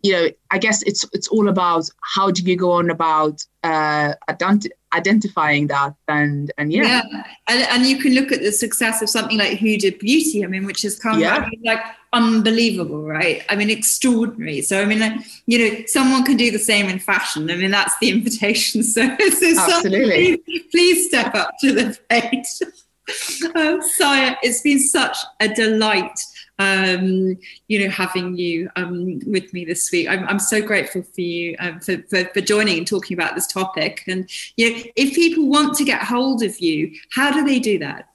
you 0.02 0.12
know, 0.12 0.28
I 0.52 0.58
guess 0.58 0.82
it's 0.82 1.04
it's 1.12 1.28
all 1.28 1.48
about 1.48 1.88
how 2.14 2.30
do 2.30 2.42
you 2.42 2.56
go 2.56 2.72
on 2.72 2.90
about 2.90 3.44
uh, 3.64 4.14
ident- 4.30 4.70
identifying 4.94 5.66
that 5.66 5.94
and 6.06 6.52
and 6.58 6.72
yeah, 6.72 7.02
yeah. 7.10 7.24
And, 7.48 7.62
and 7.70 7.86
you 7.86 7.98
can 7.98 8.14
look 8.14 8.30
at 8.30 8.40
the 8.40 8.52
success 8.52 9.02
of 9.02 9.10
something 9.10 9.36
like 9.36 9.58
Huda 9.58 9.98
Beauty. 9.98 10.44
I 10.44 10.46
mean, 10.46 10.64
which 10.64 10.82
has 10.82 10.98
come 10.98 11.18
yeah. 11.18 11.36
I 11.36 11.48
mean, 11.48 11.60
like 11.64 11.80
unbelievable, 12.12 13.02
right? 13.02 13.42
I 13.48 13.56
mean, 13.56 13.70
extraordinary. 13.70 14.62
So 14.62 14.80
I 14.80 14.84
mean, 14.84 15.00
like, 15.00 15.14
you 15.46 15.58
know, 15.58 15.82
someone 15.86 16.24
can 16.24 16.36
do 16.36 16.50
the 16.50 16.58
same 16.58 16.88
in 16.88 17.00
fashion. 17.00 17.50
I 17.50 17.56
mean, 17.56 17.72
that's 17.72 17.98
the 17.98 18.10
invitation. 18.10 18.82
So, 18.96 19.02
so 19.18 19.54
absolutely, 19.58 20.36
please, 20.38 20.62
please 20.70 21.08
step 21.08 21.34
up 21.34 21.50
to 21.60 21.72
the 21.72 21.98
plate. 22.08 22.46
um, 23.54 23.80
Saya, 23.82 24.36
it's 24.42 24.62
been 24.62 24.80
such 24.80 25.18
a 25.40 25.48
delight, 25.48 26.18
um, 26.58 27.38
you 27.68 27.78
know, 27.80 27.90
having 27.90 28.36
you 28.36 28.70
um, 28.76 29.20
with 29.26 29.52
me 29.52 29.64
this 29.64 29.90
week. 29.92 30.08
I'm, 30.08 30.26
I'm 30.26 30.38
so 30.38 30.60
grateful 30.60 31.02
for 31.02 31.20
you 31.20 31.56
um, 31.58 31.80
for, 31.80 31.98
for, 32.10 32.24
for, 32.24 32.40
joining 32.40 32.78
and 32.78 32.86
talking 32.86 33.16
about 33.16 33.34
this 33.34 33.46
topic. 33.46 34.02
And 34.06 34.28
you 34.56 34.70
know, 34.70 34.82
if 34.96 35.14
people 35.14 35.46
want 35.46 35.76
to 35.76 35.84
get 35.84 36.02
hold 36.02 36.42
of 36.42 36.58
you, 36.58 36.92
how 37.12 37.32
do 37.32 37.44
they 37.44 37.60
do 37.60 37.78
that? 37.78 38.08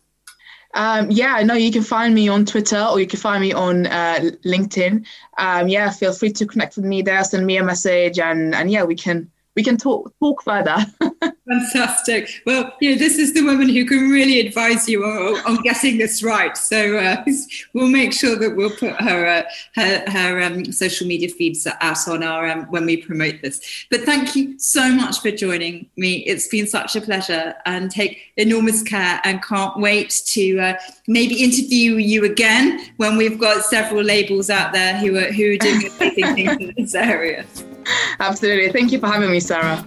Um, 0.73 1.11
yeah, 1.11 1.41
no, 1.43 1.53
you 1.53 1.71
can 1.71 1.83
find 1.83 2.15
me 2.15 2.29
on 2.29 2.45
Twitter 2.45 2.81
or 2.81 2.99
you 2.99 3.07
can 3.07 3.19
find 3.19 3.41
me 3.41 3.51
on 3.53 3.87
uh, 3.87 4.31
LinkedIn. 4.45 5.05
Um, 5.37 5.67
yeah, 5.67 5.89
feel 5.91 6.13
free 6.13 6.31
to 6.31 6.45
connect 6.45 6.77
with 6.77 6.85
me 6.85 7.01
there, 7.01 7.23
send 7.23 7.45
me 7.45 7.57
a 7.57 7.63
message, 7.63 8.19
and 8.19 8.55
and 8.55 8.71
yeah, 8.71 8.83
we 8.83 8.95
can 8.95 9.29
we 9.55 9.63
can 9.63 9.77
talk 9.77 10.13
talk 10.19 10.43
further. 10.43 10.77
Fantastic. 11.47 12.29
Well, 12.45 12.73
you 12.79 12.91
know, 12.91 12.97
this 12.97 13.17
is 13.17 13.33
the 13.33 13.41
woman 13.41 13.67
who 13.67 13.85
can 13.85 14.09
really 14.09 14.39
advise 14.39 14.87
you 14.87 15.03
on, 15.03 15.39
on 15.45 15.61
getting 15.63 15.97
this 15.97 16.23
right. 16.23 16.55
So 16.55 16.97
uh, 16.97 17.25
we'll 17.73 17.89
make 17.89 18.13
sure 18.13 18.37
that 18.37 18.55
we'll 18.55 18.75
put 18.75 18.93
her 19.01 19.25
uh, 19.25 19.43
her, 19.75 20.09
her 20.09 20.41
um, 20.41 20.71
social 20.71 21.07
media 21.07 21.27
feeds 21.27 21.67
out 21.67 22.07
on 22.07 22.23
our 22.23 22.47
um, 22.47 22.65
when 22.65 22.85
we 22.85 22.97
promote 22.97 23.41
this. 23.41 23.85
But 23.89 24.01
thank 24.01 24.35
you 24.35 24.57
so 24.59 24.89
much 24.89 25.19
for 25.19 25.31
joining 25.31 25.89
me. 25.97 26.17
It's 26.19 26.47
been 26.47 26.67
such 26.67 26.95
a 26.95 27.01
pleasure, 27.01 27.53
and 27.65 27.91
take 27.91 28.19
enormous 28.37 28.81
care. 28.83 29.19
And 29.23 29.43
can't 29.43 29.77
wait 29.77 30.21
to 30.27 30.59
uh, 30.59 30.73
maybe 31.07 31.43
interview 31.43 31.95
you 31.95 32.23
again 32.23 32.93
when 32.97 33.17
we've 33.17 33.39
got 33.39 33.63
several 33.65 34.03
labels 34.03 34.49
out 34.49 34.71
there 34.71 34.97
who 34.97 35.17
are 35.17 35.31
who 35.31 35.53
are 35.53 35.57
doing 35.57 35.89
amazing 35.99 36.35
things 36.35 36.57
in 36.61 36.73
this 36.77 36.95
area. 36.95 37.45
Absolutely. 38.19 38.71
Thank 38.71 38.91
you 38.91 38.99
for 38.99 39.07
having 39.07 39.31
me, 39.31 39.39
Sarah. 39.39 39.85